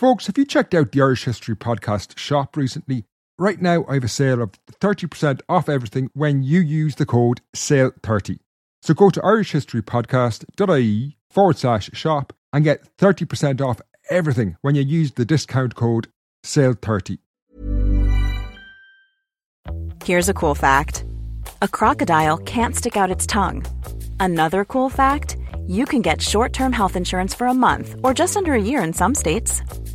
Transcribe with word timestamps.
Folks, 0.00 0.28
have 0.28 0.38
you 0.38 0.46
checked 0.46 0.74
out 0.74 0.92
the 0.92 1.02
Irish 1.02 1.24
History 1.24 1.54
Podcast 1.54 2.16
shop 2.16 2.56
recently? 2.56 3.04
Right 3.38 3.60
now, 3.60 3.84
I 3.86 3.92
have 3.92 4.04
a 4.04 4.08
sale 4.08 4.40
of 4.40 4.52
30% 4.80 5.42
off 5.46 5.68
everything 5.68 6.08
when 6.14 6.42
you 6.42 6.60
use 6.60 6.94
the 6.94 7.04
code 7.04 7.42
SALE30. 7.54 8.38
So 8.80 8.94
go 8.94 9.10
to 9.10 9.20
irishhistorypodcast.ie 9.20 11.18
forward 11.28 11.58
slash 11.58 11.90
shop 11.92 12.32
and 12.50 12.64
get 12.64 12.96
30% 12.96 13.60
off 13.60 13.82
everything 14.08 14.56
when 14.62 14.74
you 14.74 14.80
use 14.80 15.12
the 15.12 15.26
discount 15.26 15.74
code 15.74 16.08
SALE30. 16.46 17.18
Here's 20.02 20.30
a 20.30 20.34
cool 20.34 20.54
fact 20.54 21.04
a 21.60 21.68
crocodile 21.68 22.38
can't 22.38 22.74
stick 22.74 22.96
out 22.96 23.10
its 23.10 23.26
tongue. 23.26 23.66
Another 24.18 24.64
cool 24.64 24.88
fact 24.88 25.36
you 25.66 25.84
can 25.84 26.00
get 26.00 26.22
short 26.22 26.54
term 26.54 26.72
health 26.72 26.96
insurance 26.96 27.34
for 27.34 27.46
a 27.46 27.54
month 27.54 27.96
or 28.02 28.14
just 28.14 28.36
under 28.38 28.54
a 28.54 28.62
year 28.62 28.82
in 28.82 28.94
some 28.94 29.14
states. 29.14 29.62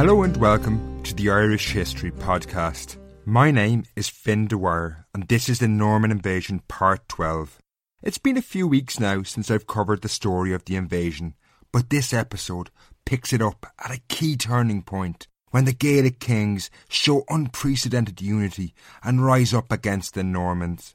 Hello 0.00 0.22
and 0.22 0.34
welcome 0.38 1.02
to 1.02 1.14
the 1.14 1.28
Irish 1.28 1.72
History 1.72 2.10
Podcast. 2.10 2.96
My 3.26 3.50
name 3.50 3.84
is 3.94 4.08
Fin 4.08 4.46
Dwyer, 4.46 5.04
and 5.12 5.28
this 5.28 5.46
is 5.46 5.58
the 5.58 5.68
Norman 5.68 6.10
Invasion 6.10 6.62
Part 6.68 7.06
12. 7.10 7.58
It's 8.02 8.16
been 8.16 8.38
a 8.38 8.40
few 8.40 8.66
weeks 8.66 8.98
now 8.98 9.22
since 9.24 9.50
I've 9.50 9.66
covered 9.66 10.00
the 10.00 10.08
story 10.08 10.54
of 10.54 10.64
the 10.64 10.76
invasion, 10.76 11.34
but 11.70 11.90
this 11.90 12.14
episode 12.14 12.70
picks 13.04 13.34
it 13.34 13.42
up 13.42 13.66
at 13.78 13.90
a 13.90 14.00
key 14.08 14.38
turning 14.38 14.80
point 14.80 15.28
when 15.50 15.66
the 15.66 15.74
Gaelic 15.74 16.18
kings 16.18 16.70
show 16.88 17.24
unprecedented 17.28 18.22
unity 18.22 18.72
and 19.04 19.22
rise 19.22 19.52
up 19.52 19.70
against 19.70 20.14
the 20.14 20.24
Normans. 20.24 20.94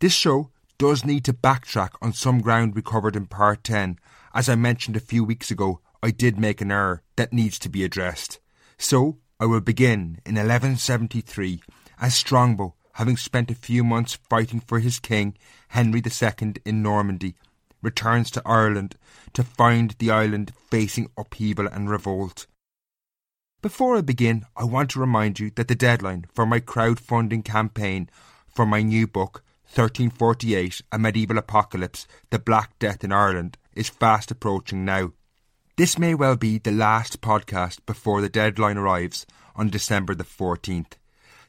This 0.00 0.12
show 0.12 0.52
does 0.78 1.04
need 1.04 1.24
to 1.24 1.32
backtrack 1.32 1.94
on 2.00 2.12
some 2.12 2.40
ground 2.40 2.76
we 2.76 2.82
covered 2.82 3.16
in 3.16 3.26
Part 3.26 3.64
10. 3.64 3.98
As 4.32 4.48
I 4.48 4.54
mentioned 4.54 4.96
a 4.96 5.00
few 5.00 5.24
weeks 5.24 5.50
ago, 5.50 5.80
I 6.02 6.10
did 6.10 6.38
make 6.38 6.60
an 6.60 6.70
error 6.70 7.02
that 7.16 7.32
needs 7.32 7.58
to 7.60 7.68
be 7.68 7.84
addressed. 7.84 8.38
So 8.78 9.18
I 9.40 9.46
will 9.46 9.60
begin 9.60 10.20
in 10.24 10.34
1173 10.34 11.62
as 11.98 12.14
Strongbow, 12.14 12.74
having 12.94 13.16
spent 13.16 13.50
a 13.50 13.54
few 13.54 13.84
months 13.84 14.18
fighting 14.28 14.60
for 14.60 14.78
his 14.78 14.98
king, 14.98 15.36
Henry 15.68 16.02
II, 16.04 16.54
in 16.64 16.82
Normandy, 16.82 17.34
returns 17.82 18.30
to 18.30 18.42
Ireland 18.44 18.96
to 19.32 19.42
find 19.42 19.94
the 19.98 20.10
island 20.10 20.52
facing 20.70 21.10
upheaval 21.16 21.66
and 21.66 21.90
revolt. 21.90 22.46
Before 23.62 23.96
I 23.96 24.00
begin, 24.00 24.44
I 24.56 24.64
want 24.64 24.90
to 24.90 25.00
remind 25.00 25.40
you 25.40 25.50
that 25.56 25.68
the 25.68 25.74
deadline 25.74 26.26
for 26.34 26.46
my 26.46 26.60
crowdfunding 26.60 27.44
campaign 27.44 28.08
for 28.46 28.64
my 28.64 28.82
new 28.82 29.06
book, 29.06 29.42
1348 29.64 30.82
A 30.92 30.98
Medieval 30.98 31.38
Apocalypse 31.38 32.06
The 32.30 32.38
Black 32.38 32.78
Death 32.78 33.02
in 33.02 33.12
Ireland, 33.12 33.58
is 33.74 33.88
fast 33.88 34.30
approaching 34.30 34.84
now. 34.84 35.12
This 35.76 35.98
may 35.98 36.14
well 36.14 36.36
be 36.36 36.56
the 36.56 36.72
last 36.72 37.20
podcast 37.20 37.84
before 37.84 38.22
the 38.22 38.30
deadline 38.30 38.78
arrives 38.78 39.26
on 39.54 39.68
December 39.68 40.14
the 40.14 40.24
14th. 40.24 40.92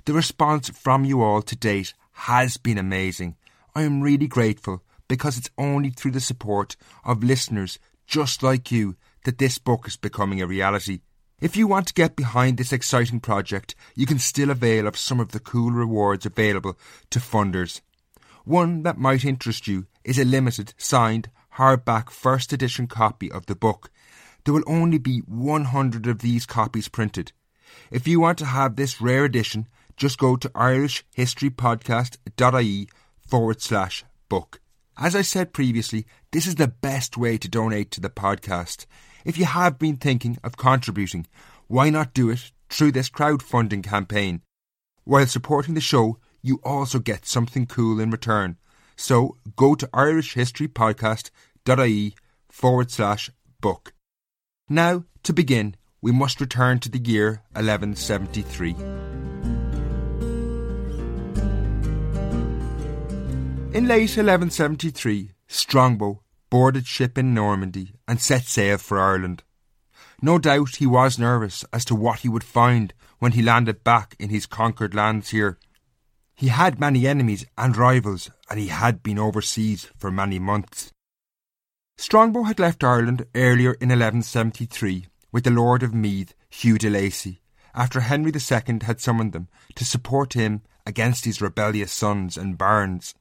The 0.04 0.12
response 0.12 0.68
from 0.68 1.06
you 1.06 1.22
all 1.22 1.42
to 1.44 1.56
date 1.56 1.94
has 2.12 2.58
been 2.58 2.78
amazing. 2.78 3.38
I 3.74 3.84
am 3.84 4.02
really 4.02 4.28
grateful 4.28 4.84
because 5.08 5.38
it's 5.38 5.50
only 5.58 5.92
through 5.92 6.12
the 6.12 6.20
support 6.20 6.76
of 7.06 7.24
listeners 7.24 7.80
just 8.06 8.44
like 8.44 8.70
you 8.70 8.98
that 9.24 9.38
this 9.38 9.60
book 9.60 9.88
is 9.88 9.96
becoming 9.96 10.42
a 10.42 10.48
reality. 10.48 11.00
If 11.40 11.56
you 11.56 11.66
want 11.66 11.88
to 11.88 11.94
get 11.94 12.18
behind 12.18 12.58
this 12.58 12.74
exciting 12.74 13.22
project, 13.22 13.76
you 13.96 14.06
can 14.06 14.20
still 14.20 14.50
avail 14.50 14.88
of 14.88 14.98
some 14.98 15.22
of 15.22 15.32
the 15.32 15.40
cool 15.40 15.72
rewards 15.72 16.26
available 16.26 16.78
to 17.12 17.20
funders. 17.20 17.80
One 18.44 18.84
that 18.84 18.98
might 18.98 19.24
interest 19.24 19.70
you 19.70 19.88
is 20.04 20.20
a 20.20 20.26
limited, 20.26 20.74
signed, 20.78 21.30
hardback 21.56 22.10
first 22.10 22.52
edition 22.52 22.88
copy 22.88 23.32
of 23.32 23.46
the 23.46 23.56
book 23.56 23.90
there 24.48 24.54
will 24.54 24.64
only 24.66 24.98
be 24.98 25.20
100 25.28 26.08
of 26.08 26.20
these 26.20 26.46
copies 26.46 26.88
printed. 26.88 27.34
If 27.92 28.08
you 28.08 28.22
want 28.22 28.38
to 28.38 28.46
have 28.46 28.78
this 28.78 29.02
rare 29.02 29.26
edition, 29.26 29.68
just 29.98 30.18
go 30.18 30.38
to 30.38 30.48
irishhistorypodcast.ie 30.52 32.88
forward 33.20 33.62
slash 33.62 34.06
book. 34.30 34.62
As 34.98 35.18
I 35.18 35.22
said 35.22 35.52
previously, 35.52 36.06
this 36.32 36.48
is 36.48 36.56
the 36.56 36.70
best 36.70 37.18
way 37.18 37.38
to 37.38 37.50
donate 37.50 37.92
to 37.92 38.00
the 38.00 38.10
podcast. 38.10 38.86
If 39.26 39.38
you 39.38 39.44
have 39.44 39.78
been 39.78 39.98
thinking 39.98 40.38
of 40.46 40.56
contributing, 40.56 41.28
why 41.68 41.90
not 41.90 42.14
do 42.14 42.30
it 42.30 42.54
through 42.70 42.94
this 42.94 43.10
crowdfunding 43.10 43.84
campaign? 43.84 44.44
While 45.04 45.26
supporting 45.26 45.74
the 45.74 45.82
show, 45.82 46.20
you 46.42 46.62
also 46.64 47.00
get 47.00 47.26
something 47.26 47.66
cool 47.66 48.00
in 48.00 48.12
return. 48.12 48.56
So 48.96 49.36
go 49.58 49.76
to 49.76 49.88
irishhistorypodcast.ie 49.88 52.16
forward 52.50 52.92
slash 52.92 53.30
book. 53.60 53.92
Now, 54.70 55.06
to 55.24 55.32
begin, 55.32 55.76
we 56.02 56.12
must 56.12 56.42
return 56.42 56.80
to 56.80 56.90
the 56.90 57.00
year 57.00 57.42
1173. 57.54 58.72
In 63.74 63.88
late 63.88 64.10
1173, 64.10 65.32
Strongbow 65.48 66.22
boarded 66.50 66.86
ship 66.86 67.18
in 67.18 67.34
Normandy 67.34 67.94
and 68.10 68.20
set 68.20 68.44
sail 68.44 68.78
for 68.78 69.00
Ireland. 69.00 69.44
No 70.22 70.38
doubt 70.38 70.76
he 70.76 70.86
was 70.86 71.18
nervous 71.18 71.64
as 71.72 71.86
to 71.86 71.96
what 71.96 72.20
he 72.20 72.30
would 72.30 72.44
find 72.44 72.94
when 73.20 73.32
he 73.32 73.42
landed 73.42 73.86
back 73.86 74.18
in 74.20 74.30
his 74.30 74.46
conquered 74.46 74.94
lands 74.94 75.30
here. 75.30 75.58
He 76.36 76.50
had 76.50 76.78
many 76.78 77.08
enemies 77.08 77.46
and 77.58 77.78
rivals, 77.78 78.32
and 78.50 78.60
he 78.60 78.68
had 78.68 79.02
been 79.02 79.18
overseas 79.18 79.90
for 79.98 80.12
many 80.12 80.40
months. 80.40 80.92
Strongbow 82.00 82.44
had 82.44 82.60
left 82.60 82.84
Ireland 82.84 83.26
earlier 83.34 83.74
in 83.74 83.90
1173 83.90 85.08
with 85.32 85.44
the 85.44 85.50
Lord 85.50 85.82
of 85.82 85.96
Meath, 85.96 86.36
Hugh 86.48 86.78
de 86.78 86.92
Lacy, 86.92 87.42
after 87.74 88.02
Henry 88.02 88.32
II 88.32 88.80
had 88.84 89.02
summoned 89.02 89.34
them 89.34 89.48
to 89.74 89.84
support 89.84 90.34
him 90.34 90.62
against 90.86 91.26
his 91.26 91.42
rebellious 91.42 91.92
sons 91.92 92.38
and 92.38 92.58
barons. 92.58 93.16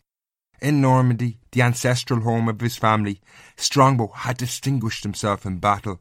In 0.61 0.83
Normandy, 0.83 1.39
the 1.53 1.63
ancestral 1.63 2.21
home 2.21 2.49
of 2.49 2.61
his 2.61 2.77
family, 2.77 3.21
Strongbow 3.57 4.09
had 4.09 4.37
distinguished 4.37 5.03
himself 5.05 5.47
in 5.47 5.59
battle. 5.59 6.01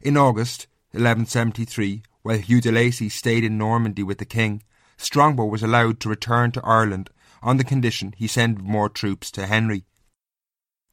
In 0.00 0.16
August 0.16 0.68
1173, 0.92 2.02
while 2.22 2.38
Hugh 2.38 2.60
de 2.60 2.70
Lacy 2.70 3.08
stayed 3.08 3.42
in 3.42 3.58
Normandy 3.58 4.04
with 4.04 4.18
the 4.18 4.24
king, 4.24 4.62
Strongbow 4.96 5.46
was 5.46 5.62
allowed 5.62 5.98
to 6.00 6.08
return 6.08 6.52
to 6.52 6.64
Ireland 6.64 7.10
on 7.42 7.56
the 7.56 7.64
condition 7.64 8.14
he 8.16 8.28
send 8.28 8.62
more 8.62 8.88
troops 8.88 9.30
to 9.32 9.46
Henry. 9.46 9.84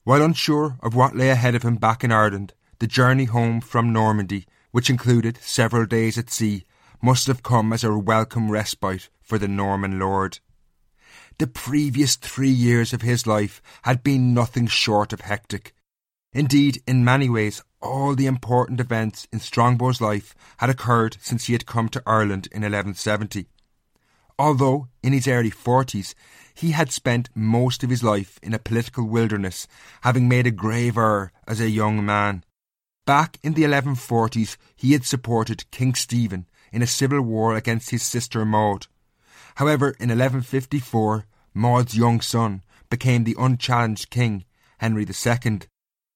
While 0.05 0.21
unsure 0.21 0.77
of 0.81 0.95
what 0.95 1.15
lay 1.15 1.29
ahead 1.29 1.55
of 1.55 1.63
him 1.63 1.75
back 1.75 2.03
in 2.03 2.11
Ireland, 2.11 2.53
the 2.79 2.88
journey 2.88 3.23
home 3.23 3.61
from 3.61 3.94
Normandy, 3.94 4.45
which 4.71 4.89
included 4.89 5.39
several 5.41 5.85
days 5.85 6.17
at 6.17 6.29
sea, 6.29 6.65
must 7.01 7.27
have 7.27 7.41
come 7.41 7.71
as 7.71 7.85
a 7.85 7.97
welcome 7.97 8.51
respite 8.51 9.07
for 9.21 9.38
the 9.38 9.47
Norman 9.47 10.00
lord. 10.00 10.39
The 11.38 11.47
previous 11.47 12.17
three 12.17 12.50
years 12.50 12.91
of 12.91 13.01
his 13.01 13.25
life 13.25 13.61
had 13.83 14.03
been 14.03 14.33
nothing 14.33 14.67
short 14.67 15.13
of 15.13 15.21
hectic. 15.21 15.73
Indeed, 16.33 16.83
in 16.85 17.05
many 17.05 17.29
ways, 17.29 17.63
all 17.81 18.13
the 18.13 18.25
important 18.25 18.81
events 18.81 19.27
in 19.31 19.39
Strongbow's 19.39 20.01
life 20.01 20.35
had 20.57 20.69
occurred 20.69 21.15
since 21.21 21.45
he 21.45 21.53
had 21.53 21.65
come 21.65 21.88
to 21.89 22.03
Ireland 22.05 22.47
in 22.51 22.63
1170. 22.63 23.47
Although 24.38 24.88
in 25.01 25.13
his 25.13 25.27
early 25.27 25.51
40s 25.51 26.13
he 26.53 26.71
had 26.71 26.91
spent 26.91 27.30
most 27.33 27.83
of 27.83 27.89
his 27.89 28.03
life 28.03 28.39
in 28.44 28.53
a 28.53 28.59
political 28.59 29.06
wilderness, 29.06 29.68
having 30.01 30.27
made 30.27 30.47
a 30.47 30.51
grave 30.51 30.97
error 30.97 31.31
as 31.47 31.59
a 31.59 31.69
young 31.69 32.06
man. 32.06 32.44
Back 33.06 33.38
in 33.44 33.53
the 33.53 33.63
1140s, 33.63 34.56
he 34.75 34.94
had 34.94 35.03
supported 35.03 35.69
King 35.71 35.95
Stephen 35.95 36.47
in 36.71 36.81
a 36.81 36.88
civil 36.88 37.21
war 37.21 37.56
against 37.56 37.89
his 37.89 38.03
sister 38.03 38.45
Maud. 38.45 38.88
However, 39.56 39.89
in 40.00 40.09
1154, 40.09 41.25
Maud's 41.53 41.97
young 41.97 42.21
son 42.21 42.63
became 42.89 43.24
the 43.24 43.36
unchallenged 43.38 44.09
king, 44.09 44.45
Henry 44.77 45.06
II. 45.06 45.59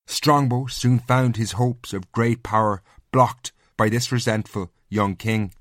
Strongbow 0.06 0.68
soon 0.68 1.00
found 1.00 1.36
his 1.36 1.54
hopes 1.54 1.94
of 1.94 2.12
great 2.12 2.42
power 2.42 2.82
blocked 3.12 3.52
by 3.76 3.90
this 3.90 4.12
resentful 4.12 4.72
young 4.90 5.16
king. 5.16 5.54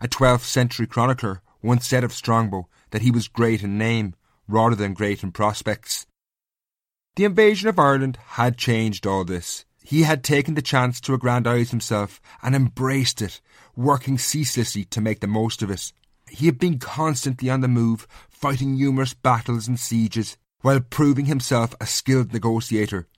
A 0.00 0.08
12th 0.08 0.42
century 0.42 0.86
chronicler 0.86 1.42
once 1.62 1.86
said 1.86 2.04
of 2.04 2.12
Strongbow 2.12 2.68
that 2.90 3.02
he 3.02 3.10
was 3.10 3.28
great 3.28 3.62
in 3.62 3.78
name 3.78 4.14
rather 4.48 4.76
than 4.76 4.94
great 4.94 5.22
in 5.22 5.32
prospects. 5.32 6.06
The 7.16 7.24
invasion 7.24 7.68
of 7.68 7.78
Ireland 7.78 8.18
had 8.30 8.56
changed 8.56 9.06
all 9.06 9.24
this. 9.24 9.64
He 9.82 10.02
had 10.02 10.22
taken 10.22 10.54
the 10.54 10.62
chance 10.62 11.00
to 11.02 11.14
aggrandise 11.14 11.70
himself 11.70 12.20
and 12.42 12.54
embraced 12.54 13.22
it, 13.22 13.40
working 13.74 14.18
ceaselessly 14.18 14.84
to 14.86 15.00
make 15.00 15.20
the 15.20 15.26
most 15.26 15.62
of 15.62 15.70
it. 15.70 15.92
He 16.28 16.46
had 16.46 16.58
been 16.58 16.78
constantly 16.78 17.50
on 17.50 17.60
the 17.60 17.68
move, 17.68 18.06
fighting 18.28 18.76
numerous 18.76 19.14
battles 19.14 19.66
and 19.66 19.78
sieges, 19.78 20.36
while 20.60 20.80
proving 20.80 21.24
himself 21.24 21.74
a 21.80 21.86
skilled 21.86 22.32
negotiator. 22.32 23.08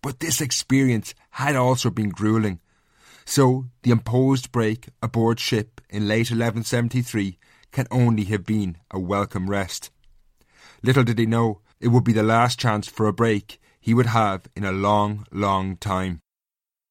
But 0.00 0.20
this 0.20 0.40
experience 0.40 1.14
had 1.30 1.56
also 1.56 1.90
been 1.90 2.10
grueling. 2.10 2.60
So 3.24 3.66
the 3.82 3.90
imposed 3.90 4.52
break 4.52 4.88
aboard 5.02 5.40
ship 5.40 5.80
in 5.88 6.08
late 6.08 6.30
1173 6.30 7.38
can 7.72 7.86
only 7.90 8.24
have 8.24 8.44
been 8.44 8.76
a 8.90 9.00
welcome 9.00 9.50
rest. 9.50 9.90
Little 10.82 11.04
did 11.04 11.18
he 11.18 11.26
know 11.26 11.60
it 11.80 11.88
would 11.88 12.04
be 12.04 12.12
the 12.12 12.22
last 12.22 12.58
chance 12.58 12.86
for 12.86 13.06
a 13.06 13.12
break 13.12 13.60
he 13.80 13.94
would 13.94 14.06
have 14.06 14.42
in 14.54 14.64
a 14.64 14.72
long, 14.72 15.26
long 15.32 15.76
time. 15.76 16.20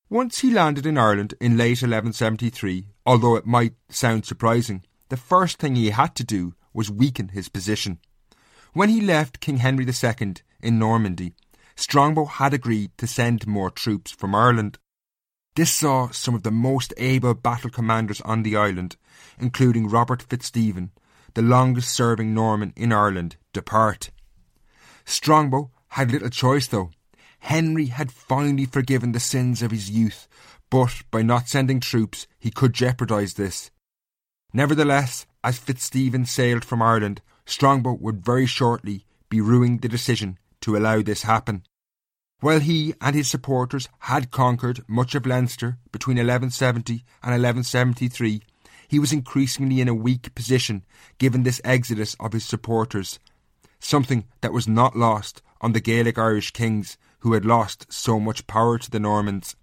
Once 0.10 0.40
he 0.40 0.52
landed 0.52 0.86
in 0.86 0.98
Ireland 0.98 1.34
in 1.40 1.56
late 1.56 1.82
1173, 1.82 2.88
although 3.06 3.38
it 3.38 3.46
might 3.46 3.76
sound 3.90 4.26
surprising, 4.26 4.84
the 5.08 5.16
first 5.16 5.58
thing 5.58 5.76
he 5.76 5.92
had 5.92 6.16
to 6.16 6.24
do 6.26 6.54
was 6.74 6.92
weaken 6.92 7.30
his 7.30 7.48
position. 7.48 8.00
When 8.74 8.90
he 8.90 9.00
left 9.00 9.40
King 9.40 9.58
Henry 9.58 9.86
II 9.86 10.34
in 10.62 10.80
Normandy, 10.80 11.34
Strongbow 11.76 12.26
had 12.26 12.54
agreed 12.54 12.92
to 12.98 13.08
send 13.08 13.48
more 13.48 13.70
troops 13.70 14.12
from 14.12 14.36
Ireland. 14.36 14.78
This 15.56 15.74
saw 15.74 16.10
some 16.12 16.34
of 16.34 16.44
the 16.44 16.52
most 16.52 16.94
able 16.96 17.34
battle 17.34 17.70
commanders 17.70 18.22
on 18.22 18.44
the 18.44 18.56
island, 18.56 18.96
including 19.38 19.90
Robert 19.90 20.22
Fitzstephen, 20.22 20.92
the 21.34 21.42
longest 21.42 21.90
serving 21.94 22.34
Norman 22.34 22.72
in 22.76 22.94
Ireland, 22.94 23.36
depart. 23.52 24.12
Strongbow 25.04 25.72
had 25.90 26.12
little 26.12 26.30
choice 26.30 26.68
though. 26.68 26.92
Henry 27.40 27.88
had 27.88 28.12
finally 28.12 28.66
forgiven 28.66 29.12
the 29.12 29.20
sins 29.20 29.62
of 29.62 29.72
his 29.72 29.90
youth, 29.90 30.28
but 30.70 31.02
by 31.12 31.22
not 31.22 31.50
sending 31.50 31.80
troops 31.82 32.28
he 32.40 32.50
could 32.50 32.74
jeopardise 32.74 33.34
this. 33.34 33.72
Nevertheless, 34.54 35.26
as 35.44 35.58
Fitzstephen 35.58 36.26
sailed 36.26 36.64
from 36.64 36.82
Ireland, 36.82 37.22
Strongbow 37.46 37.98
would 38.00 38.24
very 38.24 38.46
shortly 38.46 39.06
be 39.30 39.42
ruing 39.42 39.80
the 39.80 39.90
decision 39.90 40.38
to 40.62 40.78
allow 40.78 41.02
this 41.02 41.24
happen. 41.24 41.64
While 42.42 42.60
he 42.60 42.96
and 43.00 43.16
his 43.16 43.30
supporters 43.30 43.88
had 44.00 44.32
conquered 44.32 44.84
much 44.88 45.14
of 45.14 45.28
Leinster 45.28 45.78
between 45.92 46.18
1170 46.18 46.94
and 47.22 47.32
1173, 47.32 48.42
he 48.88 49.00
was 49.00 49.14
increasingly 49.14 49.80
in 49.80 49.88
a 49.88 49.94
weak 49.94 50.34
position 50.34 50.84
given 51.20 51.44
this 51.44 51.62
exodus 51.64 52.16
of 52.20 52.34
his 52.34 52.44
supporters, 52.44 53.20
something 53.80 54.26
that 54.42 54.54
was 54.54 54.68
not 54.68 54.98
lost 54.98 55.44
on 55.62 55.74
the 55.74 55.80
Gaelic 55.80 56.18
Irish 56.18 56.50
kings 56.50 56.98
who 57.20 57.34
had 57.34 57.46
lost 57.46 57.86
so 57.94 58.20
much 58.20 58.48
power 58.48 58.80
to 58.80 58.90
the 58.90 59.00
Normans. 59.00 59.56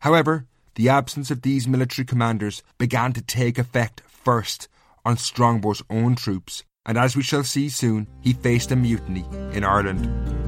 However, 0.00 0.46
the 0.74 0.88
absence 0.88 1.30
of 1.30 1.42
these 1.42 1.68
military 1.68 2.04
commanders 2.04 2.64
began 2.76 3.12
to 3.12 3.22
take 3.22 3.56
effect 3.56 4.02
first 4.08 4.66
on 5.04 5.16
Strongbow's 5.16 5.82
own 5.88 6.16
troops, 6.16 6.64
and 6.84 6.98
as 6.98 7.14
we 7.14 7.22
shall 7.22 7.44
see 7.44 7.68
soon, 7.68 8.08
he 8.20 8.32
faced 8.32 8.72
a 8.72 8.76
mutiny 8.76 9.24
in 9.52 9.62
Ireland. 9.62 10.39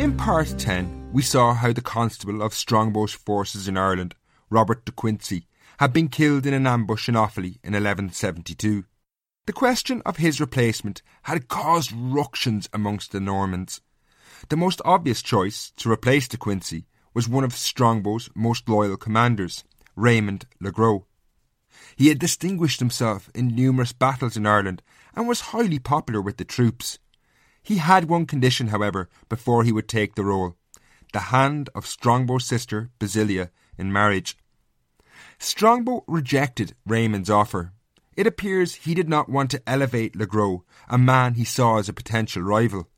In 0.00 0.16
part 0.16 0.58
10, 0.58 1.10
we 1.12 1.20
saw 1.20 1.52
how 1.52 1.74
the 1.74 1.82
constable 1.82 2.40
of 2.40 2.54
Strongbow's 2.54 3.12
forces 3.12 3.68
in 3.68 3.76
Ireland 3.76 4.14
Robert 4.48 4.86
de 4.86 4.92
Quincey, 4.92 5.46
had 5.78 5.92
been 5.92 6.08
killed 6.08 6.46
in 6.46 6.54
an 6.54 6.66
ambush 6.66 7.06
in 7.06 7.16
Offaly 7.16 7.58
in 7.62 7.74
1172. 7.74 8.84
The 9.44 9.52
question 9.52 10.00
of 10.06 10.16
his 10.16 10.40
replacement 10.40 11.02
had 11.24 11.48
caused 11.48 11.92
ructions 11.92 12.66
amongst 12.72 13.12
the 13.12 13.20
Normans. 13.20 13.82
The 14.48 14.56
most 14.56 14.80
obvious 14.86 15.20
choice 15.20 15.70
to 15.76 15.92
replace 15.92 16.28
de 16.28 16.38
Quincey 16.38 16.86
was 17.12 17.28
one 17.28 17.44
of 17.44 17.54
Strongbow's 17.54 18.30
most 18.34 18.70
loyal 18.70 18.96
commanders, 18.96 19.64
Raymond 19.96 20.46
le 20.60 20.72
Gros. 20.72 21.02
He 21.94 22.08
had 22.08 22.18
distinguished 22.18 22.80
himself 22.80 23.28
in 23.34 23.48
numerous 23.48 23.92
battles 23.92 24.34
in 24.34 24.46
Ireland 24.46 24.82
and 25.14 25.28
was 25.28 25.52
highly 25.52 25.78
popular 25.78 26.22
with 26.22 26.38
the 26.38 26.46
troops. 26.46 26.98
He 27.62 27.76
had 27.76 28.08
one 28.08 28.26
condition, 28.26 28.68
however, 28.68 29.08
before 29.28 29.64
he 29.64 29.72
would 29.72 29.88
take 29.88 30.14
the 30.14 30.24
role 30.24 30.56
the 31.12 31.18
hand 31.18 31.68
of 31.74 31.86
Strongbow's 31.86 32.44
sister, 32.44 32.90
Basilia, 32.98 33.50
in 33.76 33.92
marriage. 33.92 34.36
Strongbow 35.38 36.04
rejected 36.06 36.74
Raymond's 36.86 37.30
offer. 37.30 37.72
It 38.16 38.26
appears 38.26 38.74
he 38.74 38.94
did 38.94 39.08
not 39.08 39.28
want 39.28 39.50
to 39.50 39.62
elevate 39.66 40.16
Le 40.16 40.26
Gros, 40.26 40.60
a 40.88 40.98
man 40.98 41.34
he 41.34 41.44
saw 41.44 41.78
as 41.78 41.88
a 41.88 41.92
potential 41.94 42.42
rival. 42.42 42.88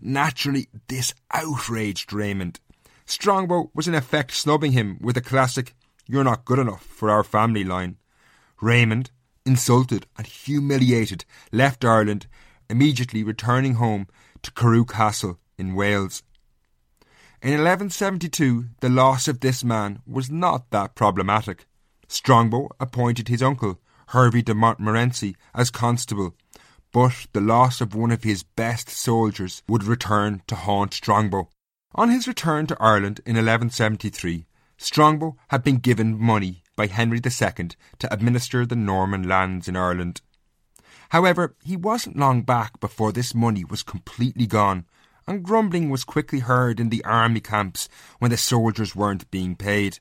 Naturally, 0.00 0.68
this 0.88 1.14
outraged 1.30 2.12
Raymond. 2.12 2.60
Strongbow 3.06 3.70
was 3.74 3.86
in 3.86 3.94
effect 3.94 4.32
snubbing 4.32 4.72
him 4.72 4.98
with 5.00 5.16
a 5.16 5.22
classic, 5.22 5.74
You're 6.06 6.24
not 6.24 6.44
good 6.44 6.58
enough 6.58 6.84
for 6.84 7.10
our 7.10 7.24
family 7.24 7.64
line. 7.64 7.96
Raymond, 8.60 9.10
insulted 9.44 10.06
and 10.18 10.26
humiliated, 10.26 11.24
left 11.52 11.84
Ireland, 11.84 12.26
immediately 12.68 13.22
returning 13.22 13.74
home 13.74 14.06
to 14.42 14.52
Carew 14.52 14.84
Castle 14.84 15.38
in 15.58 15.74
Wales. 15.74 16.22
In 17.42 17.50
1172, 17.50 18.66
the 18.80 18.88
loss 18.88 19.28
of 19.28 19.40
this 19.40 19.62
man 19.62 20.00
was 20.06 20.30
not 20.30 20.70
that 20.70 20.94
problematic. 20.94 21.66
Strongbow 22.08 22.70
appointed 22.80 23.28
his 23.28 23.42
uncle, 23.42 23.80
Hervey 24.08 24.42
de 24.42 24.54
Montmorency, 24.54 25.36
as 25.54 25.70
constable, 25.70 26.34
but 26.92 27.26
the 27.32 27.40
loss 27.40 27.80
of 27.80 27.94
one 27.94 28.10
of 28.10 28.22
his 28.22 28.42
best 28.42 28.88
soldiers 28.88 29.62
would 29.68 29.84
return 29.84 30.42
to 30.46 30.54
haunt 30.54 30.94
Strongbow. 30.94 31.48
On 31.94 32.08
his 32.08 32.28
return 32.28 32.66
to 32.66 32.76
Ireland 32.80 33.20
in 33.26 33.36
1173, 33.36 34.46
Strongbow 34.78 35.36
had 35.48 35.62
been 35.62 35.78
given 35.78 36.18
money 36.18 36.62
by 36.76 36.86
Henry 36.86 37.18
II 37.18 37.68
to 37.98 38.12
administer 38.12 38.66
the 38.66 38.76
Norman 38.76 39.26
lands 39.26 39.68
in 39.68 39.76
Ireland. 39.76 40.20
However, 41.10 41.54
he 41.64 41.76
wasn't 41.76 42.18
long 42.18 42.42
back 42.42 42.80
before 42.80 43.12
this 43.12 43.34
money 43.34 43.64
was 43.64 43.82
completely 43.82 44.46
gone, 44.46 44.86
and 45.26 45.42
grumbling 45.42 45.90
was 45.90 46.04
quickly 46.04 46.40
heard 46.40 46.80
in 46.80 46.88
the 46.88 47.04
army 47.04 47.40
camps 47.40 47.88
when 48.18 48.30
the 48.30 48.36
soldiers 48.36 48.94
weren't 48.94 49.30
being 49.30 49.56
paid. 49.56 49.98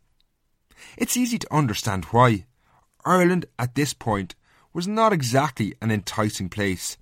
It's 0.97 1.17
easy 1.17 1.39
to 1.39 1.53
understand 1.53 2.05
why. 2.05 2.45
Ireland 3.05 3.45
at 3.57 3.75
this 3.75 3.93
point 3.93 4.35
was 4.73 4.87
not 4.87 5.13
exactly 5.13 5.75
an 5.81 5.91
enticing 5.91 6.49
place. 6.49 6.97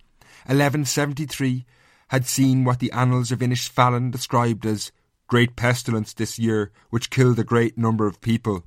1173 0.46 1.66
had 2.10 2.26
seen 2.26 2.64
what 2.64 2.80
the 2.80 2.92
annals 2.92 3.32
of 3.32 3.40
Innisfallen 3.40 4.12
described 4.12 4.66
as 4.66 4.92
great 5.28 5.56
pestilence 5.56 6.14
this 6.14 6.38
year, 6.38 6.72
which 6.90 7.10
killed 7.10 7.40
a 7.40 7.44
great 7.44 7.78
number 7.78 8.06
of 8.06 8.22
people. 8.22 8.64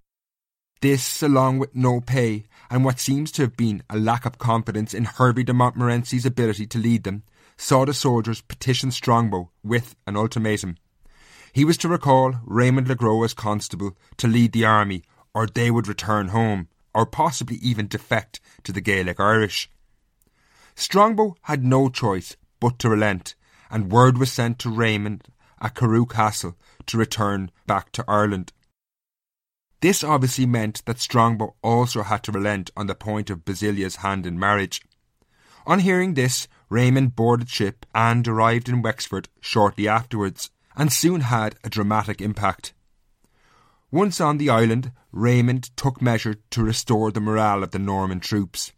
This, 0.81 1.23
along 1.23 1.59
with 1.59 1.75
no 1.75 2.01
pay, 2.01 2.45
and 2.71 2.85
what 2.85 3.01
seems 3.01 3.31
to 3.33 3.43
have 3.43 3.57
been 3.57 3.83
a 3.89 3.99
lack 3.99 4.27
of 4.27 4.39
confidence 4.39 4.95
in 4.95 5.05
Hervey 5.05 5.45
de 5.45 5.53
Montmorency's 5.53 6.27
ability 6.27 6.67
to 6.67 6.79
lead 6.79 7.05
them, 7.05 7.23
saw 7.57 7.85
the 7.85 7.95
soldiers 7.95 8.41
petition 8.43 8.91
Strongbow 8.91 9.51
with 9.63 9.97
an 10.07 10.17
ultimatum. 10.17 10.77
He 11.53 11.65
was 11.65 11.79
to 11.79 11.89
recall 11.89 12.35
Raymond 12.45 12.89
le 12.89 12.95
Gros 12.95 13.25
as 13.25 13.35
constable 13.35 13.97
to 14.19 14.29
lead 14.29 14.53
the 14.53 14.65
army, 14.65 15.03
or 15.35 15.47
they 15.47 15.71
would 15.71 15.89
return 15.89 16.29
home, 16.29 16.69
or 16.95 17.07
possibly 17.07 17.57
even 17.57 17.89
defect 17.89 18.41
to 18.65 18.73
the 18.73 18.81
Gaelic 18.81 19.21
Irish. 19.21 19.71
Strongbow 20.75 21.37
had 21.43 21.65
no 21.65 21.89
choice 21.89 22.37
but 22.61 22.79
to 22.81 22.91
relent, 22.91 23.35
and 23.71 23.91
word 23.91 24.19
was 24.19 24.31
sent 24.31 24.59
to 24.59 24.71
Raymond 24.71 25.29
at 25.61 25.75
Carew 25.75 26.05
Castle 26.05 26.57
to 26.87 26.99
return 26.99 27.51
back 27.67 27.91
to 27.93 28.05
Ireland. 28.07 28.53
This 29.87 30.03
obviously 30.03 30.47
meant 30.47 30.85
that 30.87 30.99
Strongbow 30.99 31.55
also 31.63 32.03
had 32.03 32.25
to 32.25 32.33
relent 32.33 32.73
on 32.77 32.89
the 32.89 32.97
point 32.97 33.31
of 33.31 33.45
Basilia's 33.45 34.03
hand 34.03 34.27
in 34.27 34.37
marriage. 34.37 34.83
On 35.65 35.79
hearing 35.79 36.15
this, 36.15 36.49
Raymond 36.69 37.15
boarded 37.15 37.49
ship 37.49 37.87
and 37.95 38.27
arrived 38.27 38.69
in 38.69 38.83
Wexford 38.83 39.29
shortly 39.41 39.87
afterwards, 39.87 40.51
and 40.75 40.93
soon 40.93 41.21
had 41.21 41.55
a 41.63 41.71
dramatic 41.71 42.21
impact. 42.21 42.75
Once 43.93 44.21
on 44.21 44.39
the 44.39 44.51
island, 44.51 44.91
Raymond 45.13 45.71
took 45.77 46.03
measure 46.03 46.35
to 46.51 46.65
restore 46.65 47.13
the 47.13 47.21
morale 47.21 47.63
of 47.63 47.71
the 47.71 47.79
Norman 47.79 48.19
troops. 48.19 48.73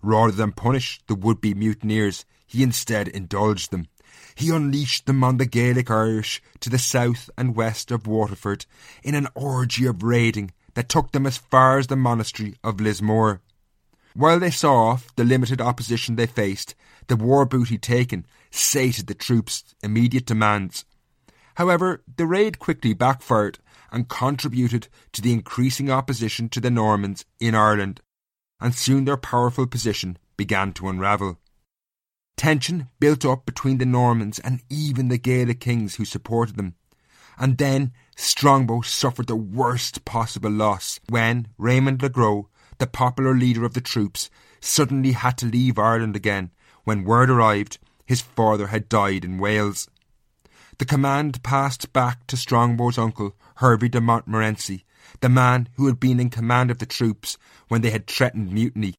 Rather 0.00 0.32
than 0.32 0.52
punish 0.52 1.02
the 1.06 1.14
would 1.14 1.42
be 1.42 1.52
mutineers, 1.52 2.24
he 2.46 2.62
instead 2.62 3.08
indulged 3.08 3.70
them. 3.70 3.88
He 4.36 4.50
unleashed 4.50 5.06
them 5.06 5.24
on 5.24 5.38
the 5.38 5.46
Gaelic 5.46 5.90
Irish 5.90 6.42
to 6.60 6.68
the 6.68 6.78
south 6.78 7.30
and 7.38 7.56
west 7.56 7.90
of 7.90 8.06
Waterford 8.06 8.66
in 9.02 9.14
an 9.14 9.28
orgy 9.34 9.86
of 9.86 10.02
raiding 10.02 10.52
that 10.74 10.90
took 10.90 11.12
them 11.12 11.26
as 11.26 11.38
far 11.38 11.78
as 11.78 11.86
the 11.86 11.96
monastery 11.96 12.54
of 12.62 12.78
Lismore. 12.78 13.40
While 14.12 14.38
they 14.38 14.50
saw 14.50 14.88
off 14.88 15.14
the 15.16 15.24
limited 15.24 15.62
opposition 15.62 16.16
they 16.16 16.26
faced, 16.26 16.74
the 17.06 17.16
war 17.16 17.46
booty 17.46 17.78
taken 17.78 18.26
sated 18.50 19.06
the 19.06 19.14
troops' 19.14 19.74
immediate 19.82 20.26
demands. 20.26 20.84
However, 21.54 22.02
the 22.18 22.26
raid 22.26 22.58
quickly 22.58 22.92
backfired 22.92 23.58
and 23.90 24.06
contributed 24.06 24.88
to 25.12 25.22
the 25.22 25.32
increasing 25.32 25.90
opposition 25.90 26.50
to 26.50 26.60
the 26.60 26.70
Normans 26.70 27.24
in 27.40 27.54
Ireland, 27.54 28.02
and 28.60 28.74
soon 28.74 29.06
their 29.06 29.16
powerful 29.16 29.66
position 29.66 30.18
began 30.36 30.72
to 30.74 30.88
unravel. 30.88 31.38
Tension 32.36 32.88
built 33.00 33.24
up 33.24 33.46
between 33.46 33.78
the 33.78 33.86
Normans 33.86 34.38
and 34.38 34.62
even 34.68 35.08
the 35.08 35.18
Gaelic 35.18 35.60
kings 35.60 35.94
who 35.94 36.04
supported 36.04 36.56
them. 36.56 36.74
And 37.38 37.58
then 37.58 37.92
Strongbow 38.16 38.82
suffered 38.82 39.26
the 39.26 39.36
worst 39.36 40.04
possible 40.04 40.50
loss 40.50 41.00
when 41.08 41.48
Raymond 41.58 42.02
le 42.02 42.08
Gros, 42.08 42.46
the 42.78 42.86
popular 42.86 43.34
leader 43.34 43.64
of 43.64 43.74
the 43.74 43.80
troops, 43.80 44.30
suddenly 44.60 45.12
had 45.12 45.38
to 45.38 45.46
leave 45.46 45.78
Ireland 45.78 46.16
again 46.16 46.50
when 46.84 47.04
word 47.04 47.30
arrived 47.30 47.78
his 48.06 48.20
father 48.20 48.68
had 48.68 48.88
died 48.88 49.24
in 49.24 49.38
Wales. 49.38 49.88
The 50.78 50.84
command 50.84 51.42
passed 51.42 51.92
back 51.92 52.26
to 52.28 52.36
Strongbow's 52.36 52.98
uncle, 52.98 53.34
Hervey 53.56 53.88
de 53.88 54.00
Montmorency, 54.00 54.84
the 55.20 55.28
man 55.28 55.68
who 55.76 55.86
had 55.86 55.98
been 55.98 56.20
in 56.20 56.30
command 56.30 56.70
of 56.70 56.78
the 56.78 56.86
troops 56.86 57.36
when 57.68 57.80
they 57.80 57.90
had 57.90 58.06
threatened 58.06 58.52
mutiny. 58.52 58.94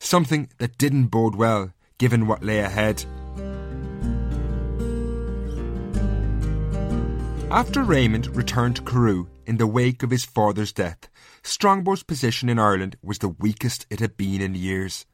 Something 0.00 0.50
that 0.58 0.76
didn't 0.76 1.06
bode 1.06 1.36
well, 1.36 1.72
given 1.98 2.26
what 2.26 2.42
lay 2.42 2.60
ahead. 2.60 3.04
After 7.50 7.82
Raymond 7.82 8.34
returned 8.34 8.76
to 8.76 8.82
Carew 8.82 9.26
in 9.46 9.58
the 9.58 9.66
wake 9.66 10.02
of 10.02 10.10
his 10.10 10.24
father's 10.24 10.72
death, 10.72 11.08
Strongbow's 11.42 12.02
position 12.02 12.48
in 12.48 12.58
Ireland 12.58 12.96
was 13.02 13.18
the 13.18 13.28
weakest 13.28 13.86
it 13.90 14.00
had 14.00 14.16
been 14.16 14.40
in 14.40 14.54
years. 14.54 15.06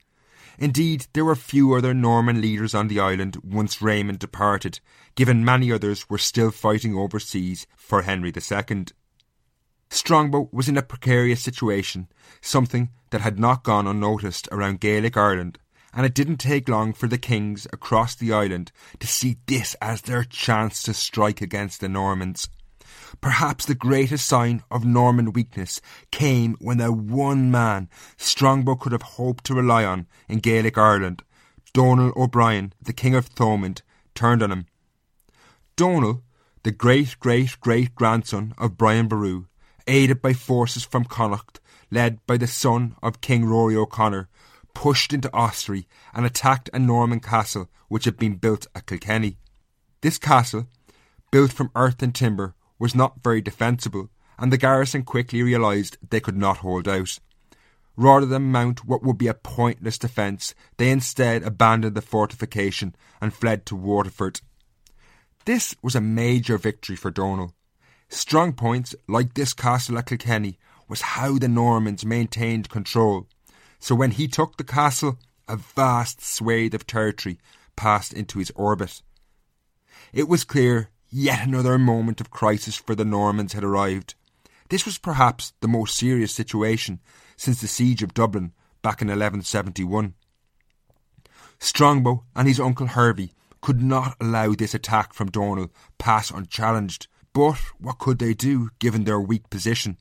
Indeed, 0.58 1.06
there 1.12 1.24
were 1.24 1.34
few 1.34 1.74
other 1.74 1.92
Norman 1.92 2.40
leaders 2.40 2.74
on 2.74 2.88
the 2.88 3.00
island 3.00 3.36
once 3.44 3.82
Raymond 3.82 4.18
departed, 4.18 4.80
given 5.14 5.44
many 5.44 5.72
others 5.72 6.08
were 6.08 6.18
still 6.18 6.50
fighting 6.50 6.96
overseas 6.96 7.66
for 7.76 8.02
Henry 8.02 8.32
II. 8.34 8.86
Strongbow 9.90 10.48
was 10.52 10.68
in 10.68 10.76
a 10.76 10.82
precarious 10.82 11.42
situation, 11.42 12.08
something 12.40 12.90
that 13.10 13.22
had 13.22 13.38
not 13.38 13.64
gone 13.64 13.86
unnoticed 13.86 14.48
around 14.52 14.80
Gaelic 14.80 15.16
Ireland, 15.16 15.58
and 15.92 16.06
it 16.06 16.14
didn't 16.14 16.36
take 16.36 16.68
long 16.68 16.92
for 16.92 17.06
the 17.06 17.18
kings 17.18 17.66
across 17.72 18.14
the 18.14 18.32
island 18.32 18.72
to 18.98 19.06
see 19.06 19.38
this 19.46 19.74
as 19.80 20.02
their 20.02 20.24
chance 20.24 20.82
to 20.82 20.94
strike 20.94 21.40
against 21.40 21.80
the 21.80 21.88
Normans. 21.88 22.48
Perhaps 23.20 23.66
the 23.66 23.74
greatest 23.74 24.26
sign 24.26 24.62
of 24.70 24.84
Norman 24.84 25.32
weakness 25.32 25.80
came 26.10 26.56
when 26.60 26.78
the 26.78 26.92
one 26.92 27.50
man 27.50 27.88
Strongbow 28.16 28.76
could 28.76 28.92
have 28.92 29.02
hoped 29.02 29.44
to 29.44 29.54
rely 29.54 29.84
on 29.84 30.06
in 30.28 30.38
Gaelic 30.38 30.78
Ireland, 30.78 31.22
Donal 31.72 32.12
O'Brien, 32.16 32.72
the 32.80 32.92
King 32.92 33.14
of 33.14 33.28
Thomond, 33.28 33.82
turned 34.14 34.42
on 34.42 34.52
him. 34.52 34.66
Donal, 35.76 36.22
the 36.62 36.70
great 36.70 37.18
great 37.20 37.58
great 37.60 37.94
grandson 37.94 38.54
of 38.58 38.76
Brian 38.76 39.08
Boru, 39.08 39.46
aided 39.86 40.22
by 40.22 40.32
forces 40.32 40.84
from 40.84 41.04
Connacht, 41.04 41.60
led 41.90 42.24
by 42.26 42.36
the 42.36 42.46
son 42.46 42.96
of 43.02 43.20
King 43.20 43.44
Rory 43.44 43.76
O'Connor, 43.76 44.28
pushed 44.74 45.12
into 45.12 45.30
Ossory 45.34 45.86
and 46.14 46.24
attacked 46.24 46.70
a 46.72 46.78
Norman 46.78 47.20
castle 47.20 47.68
which 47.88 48.04
had 48.04 48.16
been 48.16 48.36
built 48.36 48.66
at 48.74 48.86
Kilkenny. 48.86 49.38
This 50.00 50.18
castle, 50.18 50.68
built 51.30 51.52
from 51.52 51.70
earth 51.74 52.02
and 52.02 52.14
timber, 52.14 52.54
was 52.78 52.94
not 52.94 53.22
very 53.22 53.40
defensible, 53.40 54.08
and 54.38 54.52
the 54.52 54.58
garrison 54.58 55.02
quickly 55.02 55.42
realised 55.42 55.98
they 56.08 56.20
could 56.20 56.36
not 56.36 56.58
hold 56.58 56.88
out. 56.88 57.18
Rather 57.96 58.24
than 58.24 58.50
mount 58.50 58.84
what 58.84 59.02
would 59.02 59.18
be 59.18 59.26
a 59.26 59.34
pointless 59.34 59.98
defence, 59.98 60.54
they 60.78 60.90
instead 60.90 61.42
abandoned 61.42 61.94
the 61.94 62.00
fortification 62.00 62.94
and 63.20 63.34
fled 63.34 63.66
to 63.66 63.76
Waterford. 63.76 64.40
This 65.44 65.74
was 65.82 65.94
a 65.94 66.00
major 66.00 66.56
victory 66.56 66.96
for 66.96 67.10
Donal. 67.10 67.54
Strong 68.08 68.54
points, 68.54 68.94
like 69.06 69.34
this 69.34 69.52
castle 69.52 69.98
at 69.98 70.06
Kilkenny, 70.06 70.58
was 70.88 71.02
how 71.02 71.38
the 71.38 71.48
Normans 71.48 72.04
maintained 72.04 72.70
control. 72.70 73.26
So 73.80 73.94
when 73.94 74.12
he 74.12 74.28
took 74.28 74.56
the 74.56 74.64
castle, 74.64 75.18
a 75.48 75.56
vast 75.56 76.22
swathe 76.22 76.74
of 76.74 76.86
territory 76.86 77.38
passed 77.74 78.12
into 78.12 78.38
his 78.38 78.52
orbit. 78.54 79.02
It 80.12 80.28
was 80.28 80.44
clear 80.44 80.90
Yet 81.12 81.44
another 81.44 81.76
moment 81.76 82.20
of 82.20 82.30
crisis 82.30 82.76
for 82.76 82.94
the 82.94 83.04
Normans 83.04 83.52
had 83.52 83.64
arrived. 83.64 84.14
This 84.68 84.86
was 84.86 84.96
perhaps 84.96 85.52
the 85.60 85.66
most 85.66 85.96
serious 85.96 86.32
situation 86.32 87.00
since 87.36 87.60
the 87.60 87.66
siege 87.66 88.04
of 88.04 88.14
Dublin 88.14 88.52
back 88.80 89.02
in 89.02 89.08
1171. 89.08 90.14
Strongbow 91.58 92.24
and 92.36 92.46
his 92.46 92.60
uncle 92.60 92.86
Hervey 92.86 93.32
could 93.60 93.82
not 93.82 94.16
allow 94.20 94.54
this 94.54 94.72
attack 94.72 95.12
from 95.12 95.32
Donal 95.32 95.72
pass 95.98 96.30
unchallenged, 96.30 97.08
but 97.32 97.58
what 97.78 97.98
could 97.98 98.20
they 98.20 98.32
do 98.32 98.70
given 98.78 99.02
their 99.02 99.20
weak 99.20 99.50
position? 99.50 99.98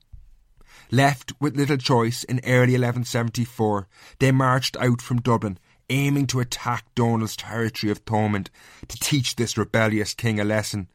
Left 0.92 1.34
with 1.40 1.56
little 1.56 1.78
choice 1.78 2.24
in 2.24 2.40
early 2.46 2.74
1174, 2.74 3.88
they 4.20 4.32
marched 4.32 4.78
out 4.78 5.02
from 5.02 5.22
Dublin 5.22 5.60
aiming 5.90 6.28
to 6.28 6.40
attack 6.40 6.86
Donal's 6.94 7.36
territory 7.36 7.92
of 7.92 8.06
Thomond 8.06 8.50
to 8.88 8.98
teach 9.00 9.36
this 9.36 9.58
rebellious 9.58 10.14
king 10.14 10.40
a 10.40 10.44
lesson 10.44 10.88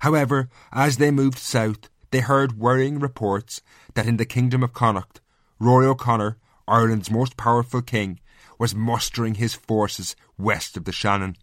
However, 0.00 0.48
as 0.72 0.96
they 0.96 1.10
moved 1.10 1.38
south, 1.38 1.88
they 2.10 2.20
heard 2.20 2.58
worrying 2.58 2.98
reports 2.98 3.60
that 3.94 4.06
in 4.06 4.16
the 4.16 4.24
kingdom 4.24 4.62
of 4.62 4.72
Connacht, 4.72 5.20
Rory 5.58 5.86
O'Connor, 5.86 6.36
Ireland's 6.66 7.10
most 7.10 7.36
powerful 7.36 7.82
king, 7.82 8.20
was 8.58 8.74
mustering 8.74 9.36
his 9.36 9.54
forces 9.54 10.16
west 10.38 10.76
of 10.76 10.84
the 10.84 10.92
Shannon. 10.92 11.36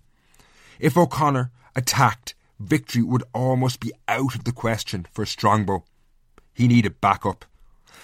If 0.79 0.97
O'Connor 0.97 1.51
attacked, 1.75 2.35
victory 2.59 3.03
would 3.03 3.23
almost 3.33 3.79
be 3.79 3.93
out 4.07 4.35
of 4.35 4.43
the 4.43 4.51
question 4.51 5.07
for 5.11 5.25
Strongbow. 5.25 5.83
He 6.53 6.67
needed 6.67 7.01
backup. 7.01 7.45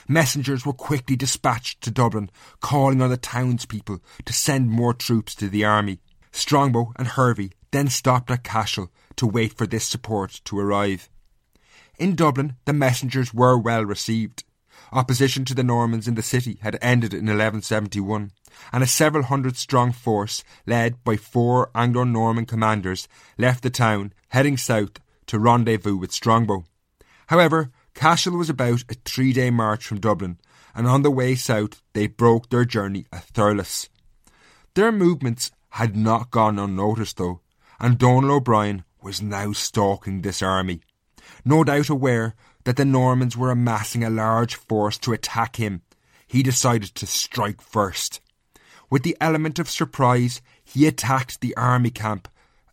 Messengers 0.07 0.65
were 0.65 0.73
quickly 0.73 1.15
dispatched 1.15 1.81
to 1.81 1.91
Dublin, 1.91 2.29
calling 2.59 3.01
on 3.01 3.09
the 3.09 3.17
townspeople 3.17 4.01
to 4.25 4.33
send 4.33 4.69
more 4.69 4.93
troops 4.93 5.35
to 5.35 5.49
the 5.49 5.65
army. 5.65 5.99
Strongbow 6.31 6.93
and 6.97 7.07
Hervey 7.07 7.51
then 7.71 7.87
stopped 7.87 8.31
at 8.31 8.43
Cashel 8.43 8.91
to 9.15 9.27
wait 9.27 9.53
for 9.57 9.67
this 9.67 9.85
support 9.85 10.41
to 10.45 10.59
arrive. 10.59 11.09
In 11.97 12.15
Dublin, 12.15 12.55
the 12.65 12.73
messengers 12.73 13.33
were 13.33 13.57
well 13.57 13.83
received. 13.83 14.43
Opposition 14.91 15.43
to 15.45 15.55
the 15.55 15.63
Normans 15.63 16.07
in 16.07 16.15
the 16.15 16.21
city 16.21 16.59
had 16.61 16.77
ended 16.81 17.13
in 17.13 17.25
1171, 17.25 18.31
and 18.71 18.83
a 18.83 18.87
several 18.87 19.23
hundred 19.23 19.57
strong 19.57 19.91
force, 19.91 20.43
led 20.65 21.03
by 21.03 21.17
four 21.17 21.71
Anglo 21.75 22.03
Norman 22.03 22.45
commanders, 22.45 23.07
left 23.37 23.63
the 23.63 23.69
town, 23.69 24.13
heading 24.29 24.55
south 24.55 24.99
to 25.25 25.39
rendezvous 25.39 25.97
with 25.97 26.11
Strongbow. 26.11 26.65
However, 27.27 27.71
Cashel 27.97 28.37
was 28.37 28.47
about 28.47 28.83
a 28.89 28.93
three 29.05 29.33
day 29.33 29.49
march 29.49 29.87
from 29.87 29.99
Dublin, 29.99 30.37
and 30.75 30.87
on 30.87 31.01
the 31.01 31.09
way 31.09 31.33
south 31.33 31.81
they 31.93 32.05
broke 32.05 32.51
their 32.51 32.63
journey 32.63 33.07
at 33.11 33.25
Thurles. 33.33 33.89
Their 34.75 34.91
movements 34.91 35.49
had 35.69 35.97
not 35.97 36.29
gone 36.29 36.59
unnoticed, 36.59 37.17
though, 37.17 37.41
and 37.79 37.97
Donal 37.97 38.33
O'Brien 38.35 38.83
was 39.01 39.19
now 39.19 39.51
stalking 39.51 40.21
this 40.21 40.43
army, 40.43 40.81
no 41.43 41.63
doubt 41.63 41.89
aware 41.89 42.35
that 42.65 42.77
the 42.77 42.85
Normans 42.85 43.35
were 43.35 43.49
amassing 43.49 44.03
a 44.03 44.11
large 44.11 44.53
force 44.53 44.99
to 44.99 45.13
attack 45.13 45.55
him. 45.55 45.81
He 46.27 46.43
decided 46.43 46.93
to 46.93 47.07
strike 47.07 47.61
first. 47.61 48.21
With 48.91 49.01
the 49.01 49.17
element 49.19 49.57
of 49.57 49.71
surprise, 49.71 50.39
he 50.63 50.85
attacked 50.85 51.41
the 51.41 51.57
army 51.57 51.89
camp 51.89 52.27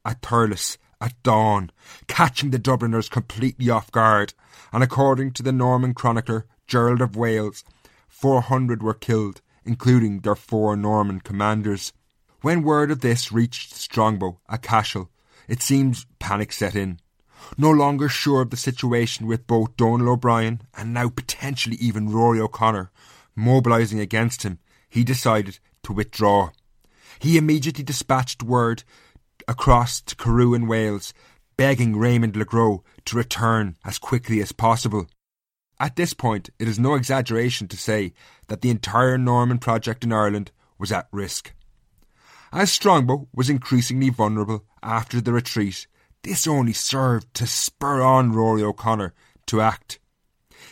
at 0.04 0.20
Thurles 0.20 0.76
at 1.04 1.22
dawn, 1.22 1.70
catching 2.06 2.50
the 2.50 2.58
Dubliners 2.58 3.10
completely 3.10 3.68
off 3.68 3.92
guard, 3.92 4.32
and 4.72 4.82
according 4.82 5.32
to 5.32 5.42
the 5.42 5.52
Norman 5.52 5.92
chronicler 5.92 6.46
Gerald 6.66 7.02
of 7.02 7.14
Wales, 7.14 7.62
400 8.08 8.82
were 8.82 8.94
killed, 8.94 9.42
including 9.64 10.20
their 10.20 10.34
four 10.34 10.76
Norman 10.76 11.20
commanders. 11.20 11.92
When 12.40 12.62
word 12.62 12.90
of 12.90 13.00
this 13.00 13.30
reached 13.30 13.74
Strongbow 13.74 14.40
at 14.48 14.62
Cashel, 14.62 15.10
it 15.46 15.60
seems 15.60 16.06
panic 16.18 16.52
set 16.52 16.74
in. 16.74 17.00
No 17.58 17.70
longer 17.70 18.08
sure 18.08 18.40
of 18.40 18.48
the 18.48 18.56
situation 18.56 19.26
with 19.26 19.46
both 19.46 19.76
Donal 19.76 20.08
O'Brien 20.08 20.62
and 20.74 20.94
now 20.94 21.10
potentially 21.10 21.76
even 21.76 22.08
Rory 22.08 22.40
O'Connor 22.40 22.90
mobilising 23.36 24.00
against 24.00 24.42
him, 24.42 24.58
he 24.88 25.04
decided 25.04 25.58
to 25.82 25.92
withdraw. 25.92 26.50
He 27.18 27.36
immediately 27.36 27.84
dispatched 27.84 28.42
word 28.42 28.84
across 29.48 30.00
to 30.00 30.16
Carew 30.16 30.54
in 30.54 30.66
Wales, 30.66 31.12
begging 31.56 31.96
Raymond 31.96 32.36
le 32.36 32.44
Gros 32.44 32.80
to 33.04 33.16
return 33.16 33.76
as 33.84 33.98
quickly 33.98 34.40
as 34.40 34.52
possible. 34.52 35.06
at 35.80 35.96
this 35.96 36.14
point, 36.14 36.50
it 36.58 36.68
is 36.68 36.78
no 36.78 36.94
exaggeration 36.94 37.68
to 37.68 37.76
say 37.76 38.12
that 38.46 38.62
the 38.62 38.70
entire 38.70 39.18
Norman 39.18 39.58
project 39.58 40.04
in 40.04 40.12
Ireland 40.12 40.50
was 40.78 40.92
at 40.92 41.08
risk. 41.12 41.52
As 42.52 42.72
Strongbow 42.72 43.28
was 43.34 43.50
increasingly 43.50 44.10
vulnerable 44.10 44.64
after 44.82 45.20
the 45.20 45.32
retreat, 45.32 45.86
this 46.22 46.46
only 46.46 46.72
served 46.72 47.34
to 47.34 47.46
spur 47.46 48.00
on 48.00 48.32
Rory 48.32 48.62
O'Connor 48.62 49.12
to 49.46 49.60
act. 49.60 49.98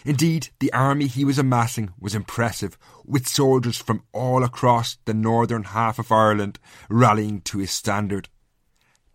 Indeed, 0.04 0.48
the 0.60 0.72
army 0.72 1.06
he 1.06 1.24
was 1.24 1.38
amassing 1.38 1.92
was 1.98 2.14
impressive, 2.14 2.78
with 3.04 3.28
soldiers 3.28 3.76
from 3.76 4.04
all 4.12 4.42
across 4.42 4.96
the 5.04 5.14
northern 5.14 5.64
half 5.64 5.98
of 5.98 6.10
Ireland 6.10 6.58
rallying 6.88 7.40
to 7.42 7.58
his 7.58 7.70
standard. 7.70 8.28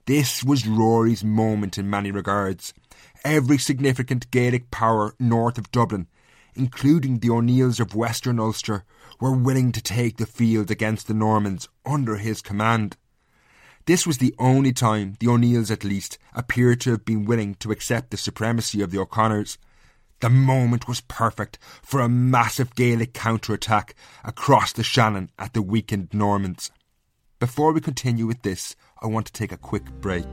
This 0.08 0.42
was 0.42 0.66
Rory's 0.66 1.22
moment 1.22 1.78
in 1.78 1.90
many 1.90 2.12
regards. 2.12 2.74
Every 3.26 3.58
significant 3.58 4.32
Gaelic 4.32 4.72
power 4.72 5.14
north 5.20 5.58
of 5.58 5.70
Dublin, 5.70 6.08
including 6.56 7.20
the 7.20 7.30
O'Neills 7.30 7.82
of 7.82 7.94
Western 7.94 8.40
Ulster, 8.40 8.86
were 9.20 9.36
willing 9.36 9.74
to 9.74 9.82
take 9.82 10.16
the 10.16 10.26
field 10.26 10.72
against 10.72 11.10
the 11.10 11.14
Normans 11.14 11.68
under 11.86 12.16
his 12.16 12.42
command. 12.42 12.96
This 13.86 14.08
was 14.08 14.20
the 14.20 14.34
only 14.40 14.72
time 14.72 15.18
the 15.20 15.28
O'Neills, 15.28 15.70
at 15.70 15.84
least, 15.84 16.18
appeared 16.34 16.80
to 16.82 16.92
have 16.92 17.04
been 17.04 17.26
willing 17.26 17.56
to 17.56 17.72
accept 17.72 18.12
the 18.12 18.18
supremacy 18.18 18.82
of 18.82 18.92
the 18.92 19.00
O'Connors. 19.00 19.58
The 20.22 20.30
moment 20.30 20.88
was 20.88 21.02
perfect 21.02 21.60
for 21.82 22.00
a 22.00 22.08
massive 22.08 22.76
Gaelic 22.76 23.14
counterattack 23.14 23.94
across 24.24 24.72
the 24.72 24.84
Shannon 24.84 25.32
at 25.38 25.54
the 25.54 25.62
weakened 25.62 26.14
Normans. 26.14 26.72
Before 27.40 27.72
we 27.72 27.82
continue 27.82 28.26
with 28.26 28.42
this, 28.42 28.76
I 29.02 29.08
want 29.08 29.28
to 29.28 29.34
take 29.34 29.52
a 29.52 29.58
quick 29.58 29.84
break. 30.02 30.26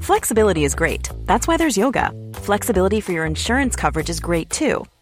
Flexibility 0.00 0.64
is 0.64 0.74
great. 0.74 1.10
That's 1.26 1.46
why 1.46 1.58
there's 1.58 1.76
yoga. 1.76 2.12
Flexibility 2.32 3.00
for 3.00 3.12
your 3.12 3.26
insurance 3.26 3.76
coverage 3.76 4.08
is 4.08 4.20
great 4.20 4.48
too. 4.48 4.84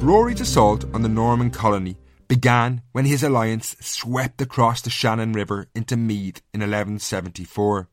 Rory's 0.00 0.40
assault 0.40 0.84
on 0.94 1.02
the 1.02 1.08
Norman 1.08 1.50
colony 1.50 1.96
began 2.28 2.82
when 2.92 3.04
his 3.04 3.24
alliance 3.24 3.74
swept 3.80 4.40
across 4.40 4.80
the 4.80 4.90
Shannon 4.90 5.32
River 5.32 5.66
into 5.74 5.96
Meath 5.96 6.40
in 6.54 6.60
1174, 6.60 7.88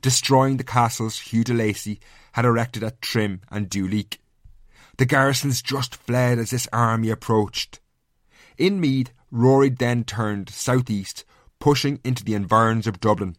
destroying 0.00 0.56
the 0.56 0.64
castles 0.64 1.18
Hugh 1.18 1.44
de 1.44 1.52
Lacy 1.52 2.00
had 2.32 2.46
erected 2.46 2.82
at 2.82 3.02
Trim 3.02 3.42
and 3.50 3.68
Duleek. 3.68 4.18
The 4.96 5.04
garrisons 5.04 5.60
just 5.60 5.96
fled 5.96 6.38
as 6.38 6.48
this 6.48 6.66
army 6.72 7.10
approached. 7.10 7.78
In 8.56 8.80
Meath, 8.80 9.12
Rory 9.30 9.68
then 9.68 10.04
turned 10.04 10.48
southeast, 10.48 11.24
pushing 11.58 12.00
into 12.02 12.24
the 12.24 12.34
environs 12.34 12.86
of 12.86 13.00
Dublin. 13.00 13.36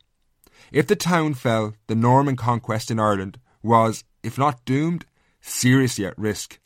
If 0.71 0.85
the 0.85 0.95
town 0.95 1.33
fell, 1.33 1.73
the 1.87 1.95
Norman 1.95 2.35
conquest 2.35 2.91
in 2.91 2.99
Ireland 2.99 3.39
was, 3.63 4.03
if 4.21 4.37
not 4.37 4.63
doomed, 4.63 5.07
seriously 5.41 6.05
at 6.05 6.17
risk. 6.19 6.59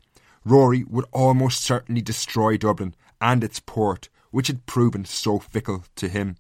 Rory 0.46 0.84
would 0.84 1.06
almost 1.12 1.64
certainly 1.64 2.02
destroy 2.02 2.56
Dublin 2.56 2.96
and 3.20 3.44
its 3.44 3.60
port, 3.60 4.10
which 4.30 4.48
had 4.48 4.68
proven 4.68 5.04
so 5.04 5.40
fickle 5.40 5.84
to 5.96 6.08
him. 6.08 6.38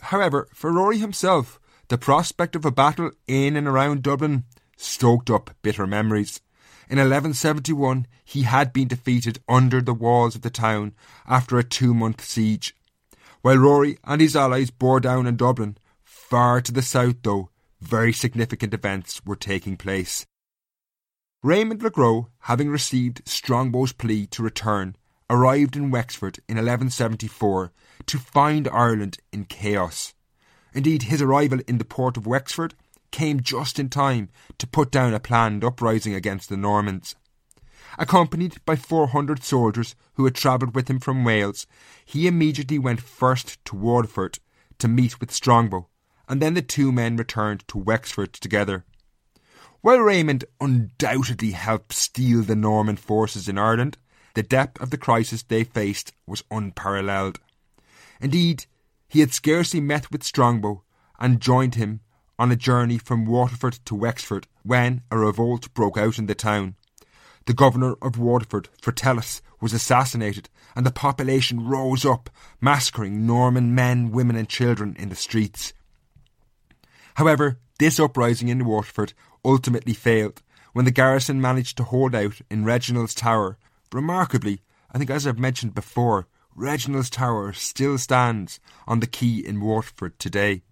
However, 0.00 0.48
for 0.54 0.72
Rory 0.72 0.98
himself, 0.98 1.58
the 1.88 1.98
prospect 1.98 2.54
of 2.54 2.64
a 2.64 2.70
battle 2.70 3.10
in 3.26 3.56
and 3.56 3.66
around 3.66 4.02
Dublin 4.02 4.44
stoked 4.76 5.28
up 5.28 5.50
bitter 5.62 5.86
memories. 5.86 6.40
In 6.88 6.98
1171, 6.98 8.06
he 8.24 8.42
had 8.42 8.72
been 8.72 8.88
defeated 8.88 9.40
under 9.48 9.80
the 9.80 9.94
walls 9.94 10.36
of 10.36 10.42
the 10.42 10.50
town 10.50 10.94
after 11.26 11.58
a 11.58 11.64
two 11.64 11.92
month 11.92 12.24
siege. 12.24 12.74
While 13.42 13.58
Rory 13.58 13.98
and 14.04 14.20
his 14.20 14.36
allies 14.36 14.70
bore 14.70 15.00
down 15.00 15.26
on 15.26 15.36
Dublin, 15.36 15.78
far 16.02 16.60
to 16.60 16.72
the 16.72 16.82
south, 16.82 17.16
though, 17.22 17.50
very 17.80 18.12
significant 18.12 18.74
events 18.74 19.20
were 19.24 19.36
taking 19.36 19.76
place. 19.76 20.26
Raymond 21.42 21.82
le 21.82 21.88
Gros, 21.88 22.26
having 22.40 22.68
received 22.68 23.26
Strongbow's 23.26 23.92
plea 23.92 24.26
to 24.26 24.42
return, 24.42 24.94
arrived 25.30 25.74
in 25.74 25.90
Wexford 25.90 26.38
in 26.46 26.56
1174 26.56 27.72
to 28.04 28.18
find 28.18 28.68
Ireland 28.68 29.16
in 29.32 29.46
chaos. 29.46 30.12
Indeed, 30.74 31.04
his 31.04 31.22
arrival 31.22 31.60
in 31.66 31.78
the 31.78 31.84
port 31.86 32.18
of 32.18 32.26
Wexford 32.26 32.74
came 33.10 33.40
just 33.40 33.78
in 33.78 33.88
time 33.88 34.28
to 34.58 34.66
put 34.66 34.90
down 34.90 35.14
a 35.14 35.20
planned 35.20 35.64
uprising 35.64 36.14
against 36.14 36.50
the 36.50 36.58
Normans. 36.58 37.16
Accompanied 37.98 38.62
by 38.66 38.76
400 38.76 39.42
soldiers 39.42 39.96
who 40.14 40.26
had 40.26 40.34
travelled 40.34 40.74
with 40.74 40.88
him 40.88 41.00
from 41.00 41.24
Wales, 41.24 41.66
he 42.04 42.26
immediately 42.26 42.78
went 42.78 43.00
first 43.00 43.64
to 43.64 43.76
Waterford 43.76 44.40
to 44.78 44.88
meet 44.88 45.20
with 45.20 45.32
Strongbow, 45.32 45.88
and 46.28 46.42
then 46.42 46.52
the 46.52 46.60
two 46.60 46.92
men 46.92 47.16
returned 47.16 47.66
to 47.68 47.78
Wexford 47.78 48.34
together. 48.34 48.84
While 49.82 50.00
Raymond 50.00 50.44
undoubtedly 50.60 51.52
helped 51.52 51.94
steel 51.94 52.42
the 52.42 52.54
Norman 52.54 52.96
forces 52.96 53.48
in 53.48 53.56
Ireland, 53.56 53.96
the 54.34 54.42
depth 54.42 54.80
of 54.80 54.90
the 54.90 54.98
crisis 54.98 55.42
they 55.42 55.64
faced 55.64 56.12
was 56.26 56.44
unparalleled. 56.50 57.40
Indeed, 58.20 58.66
he 59.08 59.20
had 59.20 59.32
scarcely 59.32 59.80
met 59.80 60.10
with 60.12 60.22
Strongbow 60.22 60.82
and 61.18 61.40
joined 61.40 61.76
him 61.76 62.00
on 62.38 62.52
a 62.52 62.56
journey 62.56 62.98
from 62.98 63.24
Waterford 63.24 63.78
to 63.86 63.94
Wexford 63.94 64.46
when 64.62 65.02
a 65.10 65.18
revolt 65.18 65.72
broke 65.72 65.96
out 65.96 66.18
in 66.18 66.26
the 66.26 66.34
town. 66.34 66.76
The 67.46 67.54
governor 67.54 67.94
of 68.02 68.18
Waterford, 68.18 68.68
Fritellis, 68.82 69.40
was 69.62 69.72
assassinated, 69.72 70.50
and 70.76 70.84
the 70.84 70.90
population 70.90 71.66
rose 71.66 72.04
up, 72.04 72.28
massacring 72.60 73.26
Norman 73.26 73.74
men, 73.74 74.10
women, 74.10 74.36
and 74.36 74.48
children 74.48 74.94
in 74.98 75.08
the 75.08 75.16
streets. 75.16 75.72
However, 77.14 77.58
this 77.78 77.98
uprising 77.98 78.48
in 78.48 78.66
Waterford 78.66 79.14
ultimately 79.44 79.94
failed 79.94 80.42
when 80.72 80.84
the 80.84 80.90
garrison 80.90 81.40
managed 81.40 81.76
to 81.76 81.84
hold 81.84 82.14
out 82.14 82.40
in 82.50 82.64
Reginald's 82.64 83.14
Tower. 83.14 83.58
Remarkably, 83.92 84.60
I 84.92 84.98
think 84.98 85.10
as 85.10 85.26
I've 85.26 85.38
mentioned 85.38 85.74
before, 85.74 86.26
Reginald's 86.54 87.10
Tower 87.10 87.52
still 87.52 87.98
stands 87.98 88.60
on 88.86 89.00
the 89.00 89.06
quay 89.06 89.36
in 89.38 89.60
Waterford 89.60 90.18
today. 90.18 90.62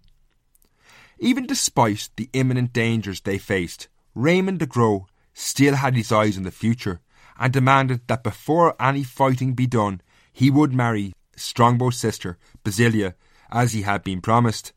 Even 1.19 1.45
despite 1.45 2.09
the 2.15 2.29
imminent 2.33 2.71
dangers 2.71 3.21
they 3.21 3.37
faced, 3.37 3.87
Raymond 4.15 4.61
le 4.61 4.67
Gros 4.67 5.03
still 5.33 5.75
had 5.75 5.95
his 5.95 6.11
eyes 6.11 6.37
on 6.37 6.43
the 6.43 6.51
future 6.51 7.01
and 7.37 7.51
demanded 7.51 8.01
that 8.07 8.23
before 8.23 8.75
any 8.81 9.03
fighting 9.03 9.53
be 9.53 9.67
done, 9.67 10.01
he 10.31 10.49
would 10.49 10.73
marry 10.73 11.13
Strongbow's 11.35 11.97
sister, 11.97 12.37
Basilia, 12.63 13.15
as 13.51 13.73
he 13.73 13.81
had 13.83 14.03
been 14.03 14.21
promised. 14.21 14.73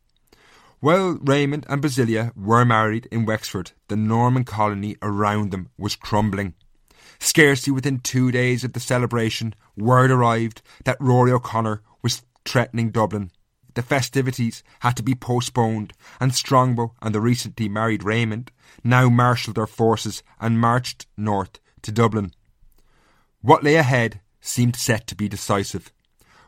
While 0.83 1.21
Raymond 1.23 1.65
and 1.69 1.81
Basilia 1.81 2.33
were 2.35 2.65
married 2.65 3.07
in 3.13 3.25
Wexford, 3.25 3.71
the 3.87 3.95
Norman 3.95 4.43
colony 4.43 4.97
around 5.01 5.53
them 5.53 5.69
was 5.79 5.95
crumbling. 5.95 6.55
Scarcely 7.21 7.73
within 7.73 8.01
two 8.01 8.33
days 8.33 8.65
of 8.65 8.73
the 8.73 8.81
celebration, 8.81 9.55
word 9.77 10.11
arrived 10.11 10.61
that 10.85 11.01
Rory 11.01 11.31
O'Connor 11.31 11.83
was 12.03 12.23
threatening 12.45 12.91
Dublin. 12.91 13.31
The 13.75 13.83
festivities 13.83 14.65
had 14.81 14.97
to 14.97 15.05
be 15.05 15.15
postponed, 15.15 15.93
and 16.21 16.35
Strongbow 16.35 16.95
and 17.01 17.15
the 17.15 17.21
recently 17.21 17.69
married 17.69 18.03
Raymond 18.03 18.51
now 18.83 19.09
marshalled 19.09 19.59
their 19.59 19.69
forces 19.69 20.25
and 20.41 20.59
marched 20.59 21.07
north 21.17 21.61
to 21.83 21.93
Dublin. 21.93 22.33
What 23.41 23.63
lay 23.63 23.77
ahead 23.77 24.21
seemed 24.41 24.75
set 24.75 25.07
to 25.07 25.15
be 25.15 25.29
decisive. 25.29 25.93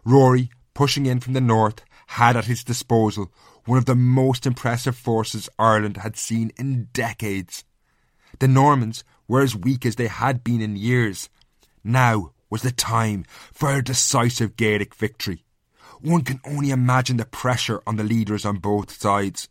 Rory 0.04 0.50
pushing 0.74 1.06
in 1.06 1.20
from 1.20 1.32
the 1.34 1.40
north, 1.40 1.84
had 2.08 2.36
at 2.36 2.44
his 2.46 2.62
disposal 2.64 3.32
one 3.66 3.78
of 3.78 3.86
the 3.86 3.94
most 3.94 4.46
impressive 4.46 4.96
forces 4.96 5.48
Ireland 5.58 5.98
had 5.98 6.16
seen 6.16 6.52
in 6.58 6.88
decades. 6.92 7.64
The 8.38 8.48
Normans 8.48 9.04
were 9.28 9.42
as 9.42 9.56
weak 9.56 9.86
as 9.86 9.96
they 9.96 10.08
had 10.08 10.44
been 10.44 10.60
in 10.60 10.76
years. 10.76 11.28
Now 11.82 12.32
was 12.50 12.62
the 12.62 12.70
time 12.70 13.24
for 13.52 13.70
a 13.72 13.82
decisive 13.82 14.56
Gaelic 14.56 14.94
victory. 14.94 15.44
One 16.00 16.22
can 16.22 16.40
only 16.44 16.70
imagine 16.70 17.16
the 17.16 17.24
pressure 17.24 17.82
on 17.86 17.96
the 17.96 18.04
leaders 18.04 18.44
on 18.44 18.58
both 18.58 19.00
sides. 19.00 19.48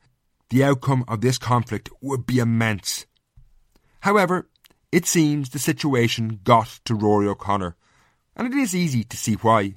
The 0.50 0.64
outcome 0.64 1.04
of 1.08 1.22
this 1.22 1.38
conflict 1.38 1.90
would 2.02 2.26
be 2.28 2.38
immense. 2.38 3.06
However, 4.02 4.48
it 4.92 5.08
seems 5.08 5.50
the 5.50 5.60
situation 5.60 6.42
got 6.44 6.80
to 6.86 6.94
Rory 6.94 7.28
O'Connor, 7.28 7.76
and 8.36 8.48
it 8.48 8.54
is 8.54 8.76
easy 8.76 9.04
to 9.06 9.18
see 9.18 9.34
why. 9.34 9.76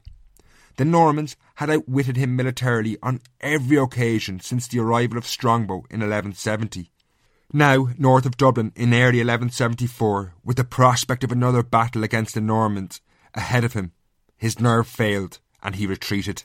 The 0.76 0.84
Normans 0.84 1.36
had 1.54 1.70
outwitted 1.70 2.18
him 2.18 2.36
militarily 2.36 2.98
on 3.02 3.22
every 3.40 3.78
occasion 3.78 4.40
since 4.40 4.68
the 4.68 4.78
arrival 4.78 5.16
of 5.16 5.26
Strongbow 5.26 5.84
in 5.90 6.00
1170. 6.00 6.90
Now, 7.50 7.88
north 7.96 8.26
of 8.26 8.36
Dublin 8.36 8.72
in 8.76 8.92
early 8.92 9.18
1174, 9.18 10.34
with 10.44 10.58
the 10.58 10.64
prospect 10.64 11.24
of 11.24 11.32
another 11.32 11.62
battle 11.62 12.04
against 12.04 12.34
the 12.34 12.42
Normans 12.42 13.00
ahead 13.34 13.64
of 13.64 13.72
him, 13.72 13.92
his 14.36 14.60
nerve 14.60 14.86
failed 14.86 15.38
and 15.62 15.76
he 15.76 15.86
retreated. 15.86 16.44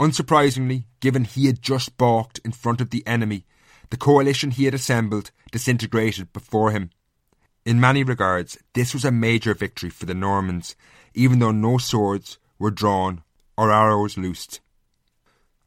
Unsurprisingly, 0.00 0.86
given 0.98 1.24
he 1.24 1.46
had 1.46 1.62
just 1.62 1.96
balked 1.96 2.40
in 2.44 2.50
front 2.50 2.80
of 2.80 2.90
the 2.90 3.06
enemy, 3.06 3.44
the 3.90 3.96
coalition 3.96 4.50
he 4.50 4.64
had 4.64 4.74
assembled 4.74 5.30
disintegrated 5.52 6.32
before 6.32 6.72
him. 6.72 6.90
In 7.64 7.78
many 7.78 8.02
regards, 8.02 8.58
this 8.74 8.92
was 8.92 9.04
a 9.04 9.12
major 9.12 9.54
victory 9.54 9.90
for 9.90 10.06
the 10.06 10.14
Normans, 10.14 10.74
even 11.14 11.38
though 11.38 11.52
no 11.52 11.78
swords 11.78 12.38
were 12.58 12.70
drawn 12.72 13.22
or 13.58 13.72
arrows 13.72 14.16
loosed. 14.16 14.60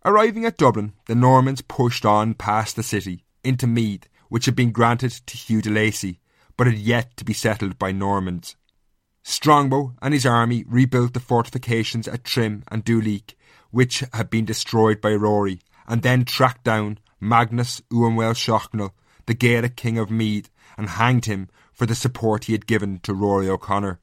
Arriving 0.06 0.46
at 0.46 0.58
Dublin, 0.58 0.94
the 1.08 1.14
Normans 1.14 1.62
pushed 1.62 2.06
on 2.06 2.34
past 2.34 2.78
the 2.78 2.84
city 2.84 3.26
into 3.44 3.68
Meath, 3.68 4.08
which 4.30 4.46
had 4.46 4.56
been 4.56 4.72
granted 4.72 5.12
to 5.12 5.36
Hugh 5.36 5.62
de 5.62 5.70
Lacy, 5.70 6.22
but 6.56 6.68
had 6.68 6.78
yet 6.78 7.18
to 7.18 7.26
be 7.26 7.34
settled 7.34 7.78
by 7.78 7.92
Normans. 7.92 8.56
Strongbow 9.24 9.94
and 10.02 10.14
his 10.14 10.26
army 10.26 10.64
rebuilt 10.68 11.14
the 11.14 11.20
fortifications 11.20 12.08
at 12.08 12.24
Trim 12.24 12.64
and 12.72 12.86
Duleek, 12.86 13.36
which 13.72 14.06
had 14.14 14.30
been 14.30 14.46
destroyed 14.46 15.02
by 15.02 15.14
Rory, 15.14 15.60
and 15.86 16.02
then 16.02 16.24
tracked 16.24 16.64
down 16.64 16.98
Magnus 17.20 17.82
Uamhel 17.92 18.34
Shochnall, 18.34 18.92
the 19.26 19.34
Gaelic 19.34 19.76
king 19.76 19.98
of 19.98 20.10
Meath, 20.10 20.50
and 20.78 20.88
hanged 20.90 21.26
him 21.26 21.50
for 21.74 21.86
the 21.86 21.94
support 21.94 22.46
he 22.46 22.54
had 22.54 22.66
given 22.66 23.00
to 23.00 23.14
Rory 23.14 23.50
O'Connor. 23.50 24.00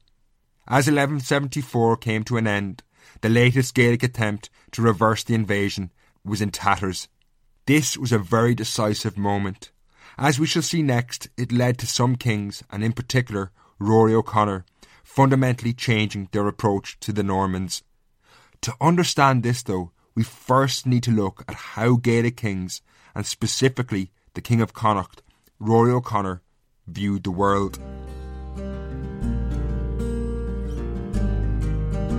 As 0.67 0.85
1174 0.85 1.97
came 1.97 2.23
to 2.25 2.37
an 2.37 2.45
end, 2.45 2.83
the 3.21 3.29
latest 3.29 3.73
Gaelic 3.73 4.03
attempt 4.03 4.49
to 4.71 4.81
reverse 4.81 5.23
the 5.23 5.35
invasion 5.35 5.91
was 6.23 6.41
in 6.41 6.51
tatters. 6.51 7.07
This 7.65 7.97
was 7.97 8.11
a 8.11 8.19
very 8.19 8.55
decisive 8.55 9.17
moment. 9.17 9.71
As 10.17 10.39
we 10.39 10.47
shall 10.47 10.61
see 10.61 10.81
next, 10.81 11.29
it 11.37 11.51
led 11.51 11.77
to 11.79 11.87
some 11.87 12.15
kings, 12.15 12.63
and 12.71 12.83
in 12.83 12.93
particular 12.93 13.51
Rory 13.79 14.13
O'Connor, 14.13 14.65
fundamentally 15.03 15.73
changing 15.73 16.29
their 16.31 16.47
approach 16.47 16.99
to 16.99 17.13
the 17.13 17.23
Normans. 17.23 17.83
To 18.61 18.73
understand 18.81 19.43
this, 19.43 19.63
though, 19.63 19.91
we 20.15 20.23
first 20.23 20.85
need 20.85 21.03
to 21.03 21.11
look 21.11 21.45
at 21.47 21.55
how 21.55 21.95
Gaelic 21.95 22.37
kings, 22.37 22.81
and 23.15 23.25
specifically 23.25 24.11
the 24.33 24.41
King 24.41 24.61
of 24.61 24.73
Connacht, 24.73 25.21
Rory 25.59 25.91
O'Connor, 25.91 26.41
viewed 26.87 27.23
the 27.23 27.31
world. 27.31 27.79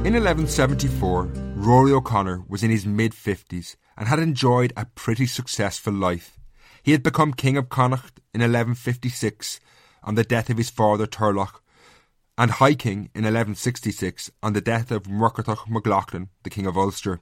In 0.02 0.14
1174, 0.14 1.24
Rory 1.56 1.92
O'Connor 1.92 2.44
was 2.48 2.62
in 2.62 2.70
his 2.70 2.86
mid 2.86 3.12
50s 3.12 3.76
and 3.98 4.08
had 4.08 4.18
enjoyed 4.18 4.72
a 4.74 4.86
pretty 4.86 5.26
successful 5.26 5.92
life. 5.92 6.40
He 6.82 6.92
had 6.92 7.02
become 7.02 7.34
King 7.34 7.58
of 7.58 7.68
Connacht 7.68 8.18
in 8.32 8.40
1156 8.40 9.60
on 10.02 10.14
the 10.14 10.24
death 10.24 10.48
of 10.48 10.56
his 10.56 10.70
father 10.70 11.06
Turlough, 11.06 11.60
and 12.38 12.52
High 12.52 12.72
King 12.74 13.10
in 13.14 13.24
1166 13.24 14.30
on 14.42 14.54
the 14.54 14.62
death 14.62 14.90
of 14.90 15.02
Muirchertach 15.02 15.68
Mac 15.68 15.82
Lochlainn, 15.82 16.28
the 16.44 16.50
King 16.50 16.66
of 16.66 16.78
Ulster. 16.78 17.20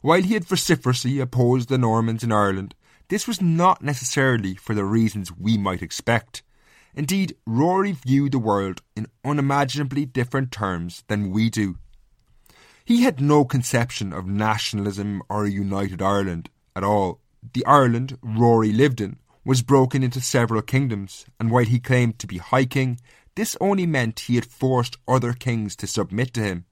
While 0.00 0.22
he 0.22 0.32
had 0.32 0.46
vociferously 0.46 1.20
opposed 1.20 1.68
the 1.68 1.76
Normans 1.76 2.24
in 2.24 2.32
Ireland, 2.32 2.74
this 3.08 3.28
was 3.28 3.42
not 3.42 3.82
necessarily 3.82 4.54
for 4.54 4.74
the 4.74 4.86
reasons 4.86 5.36
we 5.36 5.58
might 5.58 5.82
expect. 5.82 6.42
Indeed, 6.94 7.36
Rory 7.44 7.92
viewed 7.92 8.32
the 8.32 8.38
world 8.38 8.80
in 8.96 9.06
unimaginably 9.22 10.06
different 10.06 10.50
terms 10.50 11.04
than 11.06 11.30
we 11.30 11.50
do. 11.50 11.76
He 12.90 13.02
had 13.02 13.20
no 13.20 13.44
conception 13.44 14.12
of 14.12 14.26
nationalism 14.26 15.22
or 15.28 15.44
a 15.44 15.48
united 15.48 16.02
Ireland 16.02 16.50
at 16.74 16.82
all. 16.82 17.20
The 17.52 17.64
Ireland 17.64 18.18
Rory 18.20 18.72
lived 18.72 19.00
in 19.00 19.20
was 19.44 19.62
broken 19.62 20.02
into 20.02 20.20
several 20.20 20.60
kingdoms, 20.60 21.24
and 21.38 21.52
while 21.52 21.64
he 21.64 21.78
claimed 21.78 22.18
to 22.18 22.26
be 22.26 22.38
High 22.38 22.64
King, 22.64 22.98
this 23.36 23.56
only 23.60 23.86
meant 23.86 24.26
he 24.26 24.34
had 24.34 24.44
forced 24.44 24.96
other 25.06 25.32
kings 25.32 25.76
to 25.76 25.86
submit 25.86 26.34
to 26.34 26.40
him. 26.40 26.64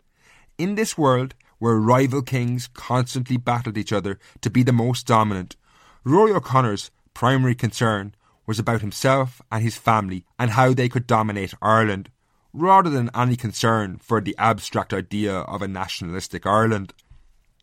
In 0.58 0.74
this 0.74 0.98
world, 0.98 1.36
where 1.60 1.76
rival 1.76 2.22
kings 2.22 2.66
constantly 2.66 3.36
battled 3.36 3.78
each 3.78 3.92
other 3.92 4.18
to 4.40 4.50
be 4.50 4.64
the 4.64 4.72
most 4.72 5.06
dominant, 5.06 5.54
Rory 6.02 6.32
O'Connor's 6.32 6.90
primary 7.14 7.54
concern 7.54 8.12
was 8.44 8.58
about 8.58 8.80
himself 8.80 9.40
and 9.52 9.62
his 9.62 9.76
family 9.76 10.24
and 10.36 10.50
how 10.50 10.74
they 10.74 10.88
could 10.88 11.06
dominate 11.06 11.54
Ireland, 11.62 12.10
rather 12.58 12.90
than 12.90 13.10
any 13.14 13.36
concern 13.36 13.98
for 14.02 14.20
the 14.20 14.34
abstract 14.38 14.92
idea 14.92 15.34
of 15.34 15.62
a 15.62 15.68
nationalistic 15.68 16.46
Ireland. 16.46 16.92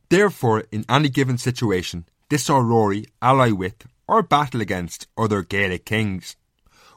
Therefore, 0.09 0.63
in 0.71 0.85
any 0.87 1.09
given 1.09 1.37
situation, 1.37 2.05
this 2.29 2.49
Rory 2.49 3.05
ally 3.21 3.51
with 3.51 3.85
or 4.07 4.23
battle 4.23 4.61
against 4.61 5.07
other 5.17 5.41
Gaelic 5.41 5.85
kings. 5.85 6.35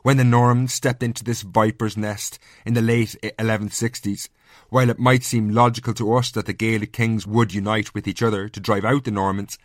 When 0.03 0.17
the 0.17 0.25
Normans 0.25 0.73
stepped 0.73 1.03
into 1.03 1.25
this 1.25 1.43
viper's 1.43 1.97
nest 1.97 2.39
in 2.65 2.75
the 2.75 2.83
late 2.83 3.17
1160s, 3.23 4.29
while 4.71 4.91
it 4.91 4.99
might 4.99 5.25
seem 5.25 5.51
logical 5.51 5.95
to 5.95 6.15
us 6.15 6.31
that 6.33 6.47
the 6.47 6.53
Gaelic 6.53 6.93
kings 6.93 7.27
would 7.27 7.53
unite 7.53 7.95
with 7.95 8.07
each 8.07 8.23
other 8.23 8.49
to 8.49 8.61
drive 8.61 8.85
out 8.85 9.05
the 9.05 9.11
Normans, 9.11 9.59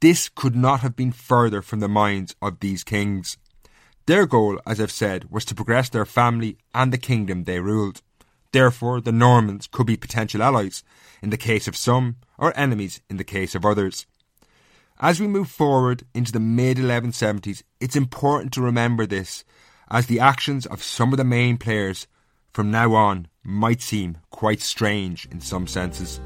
this 0.00 0.28
could 0.28 0.56
not 0.56 0.80
have 0.80 0.96
been 0.96 1.12
further 1.12 1.62
from 1.62 1.80
the 1.80 1.88
minds 1.88 2.34
of 2.40 2.60
these 2.60 2.84
kings. 2.84 3.36
Their 4.06 4.26
goal, 4.26 4.60
as 4.64 4.80
I've 4.80 4.92
said, 4.92 5.30
was 5.30 5.44
to 5.46 5.54
progress 5.54 5.88
their 5.88 6.06
family 6.06 6.58
and 6.72 6.92
the 6.92 6.98
kingdom 6.98 7.42
they 7.42 7.58
ruled. 7.58 8.02
Therefore, 8.52 9.00
the 9.00 9.10
Normans 9.10 9.66
could 9.66 9.86
be 9.86 9.96
potential 9.96 10.44
allies 10.44 10.84
in 11.20 11.30
the 11.30 11.36
case 11.36 11.66
of 11.66 11.76
some, 11.76 12.16
or 12.38 12.56
enemies 12.56 13.00
in 13.10 13.16
the 13.16 13.24
case 13.24 13.56
of 13.56 13.66
others. 13.66 14.06
As 15.00 15.20
we 15.20 15.26
move 15.26 15.50
forward 15.50 16.04
into 16.14 16.30
the 16.30 16.40
mid 16.40 16.78
1170s, 16.78 17.64
it's 17.80 17.96
important 17.96 18.52
to 18.52 18.62
remember 18.62 19.06
this, 19.06 19.44
as 19.90 20.06
the 20.06 20.20
actions 20.20 20.66
of 20.66 20.84
some 20.84 21.12
of 21.12 21.16
the 21.16 21.24
main 21.24 21.58
players 21.58 22.06
from 22.52 22.70
now 22.70 22.94
on 22.94 23.26
might 23.42 23.82
seem 23.82 24.18
quite 24.30 24.60
strange 24.60 25.26
in 25.26 25.40
some 25.40 25.66
senses. 25.66 26.20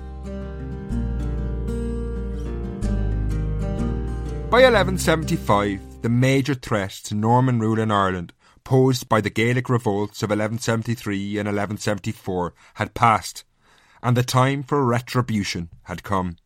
By 4.51 4.63
1175, 4.63 5.90
the 6.03 6.09
major 6.09 6.55
threat 6.55 6.91
to 7.05 7.15
Norman 7.15 7.61
rule 7.61 7.79
in 7.79 7.91
Ireland 7.91 8.33
posed 8.65 9.09
by 9.09 9.21
the 9.21 9.31
Gaelic 9.31 9.69
revolts 9.69 10.23
of 10.23 10.31
1173 10.31 11.39
and 11.39 11.47
1174 11.47 12.55
had 12.75 12.95
passed, 12.95 13.45
and 14.03 14.17
the 14.17 14.23
time 14.23 14.63
for 14.63 14.85
retribution 14.85 15.69
had 15.85 16.03
come. 16.03 16.37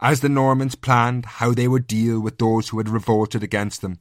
As 0.00 0.20
the 0.20 0.30
Normans 0.30 0.76
planned 0.76 1.26
how 1.26 1.52
they 1.52 1.68
would 1.68 1.86
deal 1.86 2.20
with 2.20 2.38
those 2.38 2.70
who 2.70 2.78
had 2.78 2.88
revolted 2.88 3.42
against 3.42 3.82
them, 3.82 3.98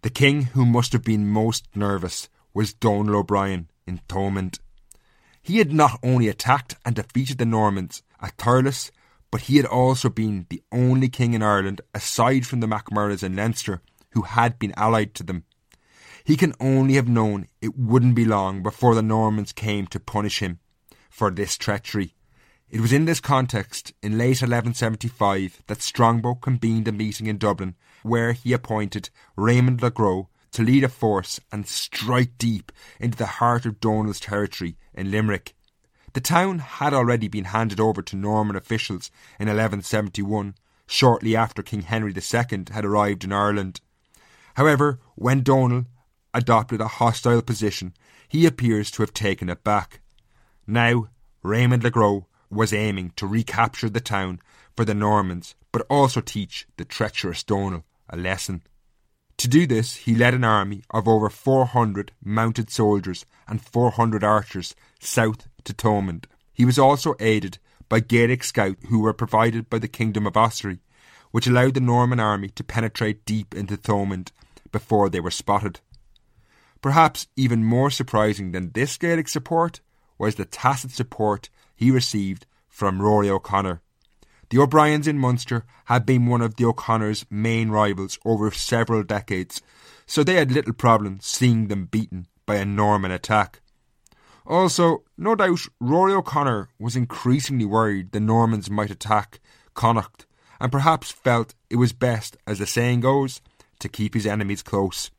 the 0.00 0.08
king 0.08 0.44
who 0.44 0.64
must 0.64 0.92
have 0.92 1.04
been 1.04 1.28
most 1.28 1.66
nervous 1.74 2.28
was 2.54 2.72
Donal 2.72 3.16
O'Brien 3.16 3.68
in 3.86 4.00
Thomond. 4.08 4.60
He 5.42 5.58
had 5.58 5.72
not 5.72 5.98
only 6.02 6.28
attacked 6.28 6.76
and 6.86 6.96
defeated 6.96 7.36
the 7.36 7.44
Normans 7.44 8.02
at 8.20 8.36
Thurles, 8.38 8.90
but 9.30 9.42
he 9.42 9.58
had 9.58 9.66
also 9.66 10.08
been 10.08 10.46
the 10.48 10.62
only 10.72 11.10
king 11.10 11.34
in 11.34 11.42
Ireland, 11.42 11.82
aside 11.92 12.46
from 12.46 12.60
the 12.60 12.66
MacMurroughs 12.66 13.22
in 13.22 13.36
Leinster, 13.36 13.82
who 14.16 14.22
had 14.22 14.58
been 14.58 14.72
allied 14.78 15.14
to 15.14 15.22
them. 15.22 15.44
He 16.24 16.38
can 16.38 16.54
only 16.58 16.94
have 16.94 17.06
known 17.06 17.48
it 17.60 17.76
wouldn't 17.76 18.14
be 18.14 18.24
long 18.24 18.62
before 18.62 18.94
the 18.94 19.02
Normans 19.02 19.52
came 19.52 19.86
to 19.88 20.00
punish 20.00 20.38
him 20.38 20.58
for 21.10 21.30
this 21.30 21.58
treachery. 21.58 22.14
It 22.70 22.80
was 22.80 22.94
in 22.94 23.04
this 23.04 23.20
context, 23.20 23.92
in 24.02 24.16
late 24.16 24.40
1175, 24.40 25.64
that 25.66 25.82
Strongbow 25.82 26.36
convened 26.36 26.88
a 26.88 26.92
meeting 26.92 27.26
in 27.26 27.36
Dublin 27.36 27.74
where 28.02 28.32
he 28.32 28.54
appointed 28.54 29.10
Raymond 29.36 29.82
le 29.82 29.90
Gros 29.90 30.28
to 30.52 30.62
lead 30.62 30.82
a 30.82 30.88
force 30.88 31.38
and 31.52 31.68
strike 31.68 32.38
deep 32.38 32.72
into 32.98 33.18
the 33.18 33.26
heart 33.26 33.66
of 33.66 33.80
Donal's 33.80 34.18
territory 34.18 34.78
in 34.94 35.10
Limerick. 35.10 35.54
The 36.14 36.22
town 36.22 36.60
had 36.60 36.94
already 36.94 37.28
been 37.28 37.44
handed 37.44 37.80
over 37.80 38.00
to 38.00 38.16
Norman 38.16 38.56
officials 38.56 39.10
in 39.38 39.48
1171, 39.48 40.54
shortly 40.86 41.36
after 41.36 41.62
King 41.62 41.82
Henry 41.82 42.14
II 42.14 42.64
had 42.70 42.86
arrived 42.86 43.22
in 43.22 43.34
Ireland. 43.34 43.82
However, 44.56 44.98
when 45.16 45.42
Donal 45.42 45.84
adopted 46.32 46.80
a 46.80 46.88
hostile 46.88 47.42
position, 47.42 47.92
he 48.26 48.46
appears 48.46 48.90
to 48.92 49.02
have 49.02 49.12
taken 49.12 49.50
it 49.50 49.62
back. 49.62 50.00
Now, 50.66 51.08
Raymond 51.42 51.84
le 51.84 51.90
Gros 51.90 52.24
was 52.48 52.72
aiming 52.72 53.12
to 53.16 53.26
recapture 53.26 53.90
the 53.90 54.00
town 54.00 54.40
for 54.74 54.86
the 54.86 54.94
Normans, 54.94 55.54
but 55.72 55.86
also 55.90 56.22
teach 56.22 56.66
the 56.78 56.86
treacherous 56.86 57.42
Donal 57.42 57.84
a 58.08 58.16
lesson. 58.16 58.62
To 59.36 59.48
do 59.48 59.66
this, 59.66 59.96
he 59.96 60.14
led 60.14 60.32
an 60.32 60.44
army 60.44 60.82
of 60.90 61.06
over 61.06 61.28
400 61.28 62.12
mounted 62.24 62.70
soldiers 62.70 63.26
and 63.46 63.60
400 63.60 64.24
archers 64.24 64.74
south 64.98 65.48
to 65.64 65.74
Thomond. 65.74 66.24
He 66.54 66.64
was 66.64 66.78
also 66.78 67.14
aided 67.20 67.58
by 67.90 68.00
Gaelic 68.00 68.42
scouts 68.42 68.86
who 68.88 69.00
were 69.00 69.12
provided 69.12 69.68
by 69.68 69.80
the 69.80 69.86
Kingdom 69.86 70.26
of 70.26 70.32
Ossory, 70.34 70.78
which 71.30 71.46
allowed 71.46 71.74
the 71.74 71.80
Norman 71.80 72.18
army 72.18 72.48
to 72.48 72.64
penetrate 72.64 73.26
deep 73.26 73.54
into 73.54 73.76
Thomond 73.76 74.30
before 74.72 75.08
they 75.08 75.20
were 75.20 75.30
spotted. 75.30 75.80
Perhaps 76.80 77.26
even 77.36 77.64
more 77.64 77.90
surprising 77.90 78.52
than 78.52 78.72
this 78.72 78.96
Gaelic 78.96 79.28
support 79.28 79.80
was 80.18 80.34
the 80.34 80.44
tacit 80.44 80.90
support 80.90 81.50
he 81.74 81.90
received 81.90 82.46
from 82.68 83.00
Rory 83.02 83.28
O'Connor. 83.28 83.80
The 84.50 84.58
O'Briens 84.58 85.08
in 85.08 85.18
Munster 85.18 85.64
had 85.86 86.06
been 86.06 86.26
one 86.26 86.40
of 86.40 86.56
the 86.56 86.64
O'Connors' 86.64 87.26
main 87.30 87.70
rivals 87.70 88.18
over 88.24 88.50
several 88.50 89.02
decades, 89.02 89.60
so 90.06 90.22
they 90.22 90.34
had 90.34 90.52
little 90.52 90.72
problem 90.72 91.18
seeing 91.20 91.66
them 91.66 91.86
beaten 91.86 92.28
by 92.46 92.56
a 92.56 92.64
Norman 92.64 93.10
attack. 93.10 93.60
Also, 94.46 95.02
no 95.18 95.34
doubt 95.34 95.66
Rory 95.80 96.12
O'Connor 96.12 96.68
was 96.78 96.94
increasingly 96.94 97.64
worried 97.64 98.12
the 98.12 98.20
Normans 98.20 98.70
might 98.70 98.90
attack 98.90 99.40
Connacht, 99.74 100.26
and 100.60 100.70
perhaps 100.70 101.10
felt 101.10 101.54
it 101.68 101.76
was 101.76 101.92
best, 101.92 102.36
as 102.46 102.60
the 102.60 102.66
saying 102.66 103.00
goes, 103.00 103.40
to 103.80 103.88
keep 103.88 104.14
his 104.14 104.26
enemies 104.26 104.62
close. 104.62 105.10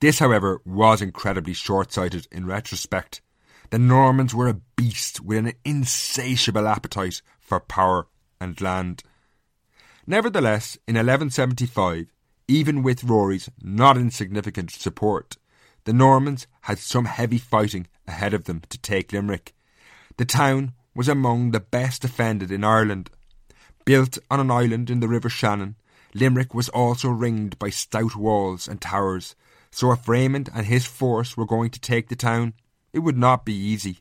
This, 0.00 0.18
however, 0.18 0.60
was 0.64 1.00
incredibly 1.00 1.54
short 1.54 1.92
sighted 1.92 2.28
in 2.30 2.46
retrospect. 2.46 3.20
The 3.70 3.78
Normans 3.78 4.34
were 4.34 4.48
a 4.48 4.60
beast 4.76 5.20
with 5.20 5.38
an 5.38 5.52
insatiable 5.64 6.68
appetite 6.68 7.22
for 7.40 7.60
power 7.60 8.06
and 8.40 8.60
land. 8.60 9.02
Nevertheless, 10.06 10.76
in 10.86 10.96
1175, 10.96 12.12
even 12.46 12.82
with 12.82 13.04
Rory's 13.04 13.48
not 13.62 13.96
insignificant 13.96 14.70
support, 14.70 15.38
the 15.84 15.92
Normans 15.92 16.46
had 16.62 16.78
some 16.78 17.06
heavy 17.06 17.38
fighting 17.38 17.86
ahead 18.06 18.34
of 18.34 18.44
them 18.44 18.62
to 18.68 18.78
take 18.78 19.12
Limerick. 19.12 19.54
The 20.16 20.24
town 20.24 20.72
was 20.94 21.08
among 21.08 21.50
the 21.50 21.60
best 21.60 22.02
defended 22.02 22.50
in 22.50 22.64
Ireland. 22.64 23.10
Built 23.84 24.18
on 24.30 24.40
an 24.40 24.50
island 24.50 24.90
in 24.90 25.00
the 25.00 25.08
River 25.08 25.28
Shannon, 25.28 25.76
Limerick 26.14 26.54
was 26.54 26.68
also 26.68 27.08
ringed 27.08 27.58
by 27.58 27.70
stout 27.70 28.14
walls 28.14 28.68
and 28.68 28.80
towers, 28.80 29.34
so 29.72 29.90
if 29.90 30.08
Raymond 30.08 30.48
and 30.54 30.66
his 30.66 30.86
force 30.86 31.36
were 31.36 31.44
going 31.44 31.70
to 31.70 31.80
take 31.80 32.08
the 32.08 32.16
town, 32.16 32.54
it 32.92 33.00
would 33.00 33.18
not 33.18 33.44
be 33.44 33.54
easy. 33.54 33.98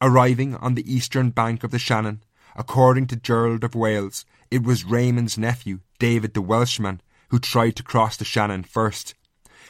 Arriving 0.00 0.56
on 0.56 0.74
the 0.74 0.92
eastern 0.92 1.30
bank 1.30 1.62
of 1.62 1.70
the 1.70 1.78
Shannon, 1.78 2.24
according 2.56 3.06
to 3.06 3.16
Gerald 3.16 3.62
of 3.62 3.76
Wales, 3.76 4.24
it 4.50 4.64
was 4.64 4.84
Raymond's 4.84 5.38
nephew, 5.38 5.78
David 6.00 6.34
the 6.34 6.42
Welshman, 6.42 7.00
who 7.28 7.38
tried 7.38 7.76
to 7.76 7.84
cross 7.84 8.16
the 8.16 8.24
Shannon 8.24 8.64
first. 8.64 9.14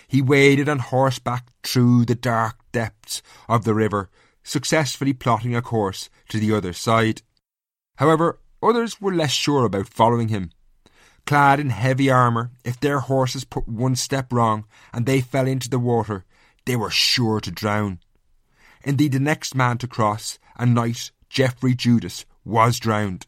He 0.09 0.23
waded 0.23 0.69
on 0.69 0.79
horseback 0.79 1.49
through 1.63 2.07
the 2.07 2.15
dark 2.15 2.57
depths 2.73 3.23
of 3.49 3.65
the 3.65 3.75
river, 3.75 4.09
successfully 4.43 5.13
plotting 5.13 5.55
a 5.55 5.61
course 5.61 6.09
to 6.31 6.41
the 6.41 6.53
other 6.55 6.73
side. 6.73 7.21
However, 7.97 8.41
others 8.63 9.01
were 9.01 9.15
less 9.15 9.33
sure 9.33 9.67
about 9.67 9.89
following 9.89 10.29
him. 10.29 10.51
Clad 11.27 11.61
in 11.61 11.71
heavy 11.71 12.11
armour, 12.11 12.51
if 12.65 12.81
their 12.81 13.01
horses 13.01 13.45
put 13.45 13.69
one 13.69 13.97
step 13.97 14.33
wrong 14.33 14.65
and 14.93 15.07
they 15.07 15.21
fell 15.21 15.47
into 15.47 15.69
the 15.69 15.79
water, 15.79 16.25
they 16.65 16.77
were 16.77 16.91
sure 16.91 17.41
to 17.41 17.51
drown. 17.51 18.01
Indeed, 18.85 19.13
the 19.13 19.21
next 19.21 19.55
man 19.55 19.79
to 19.79 19.87
cross, 19.87 20.39
a 20.57 20.67
knight, 20.67 21.13
Geoffrey 21.29 21.75
Judas, 21.75 22.25
was 22.45 22.79
drowned. 22.81 23.27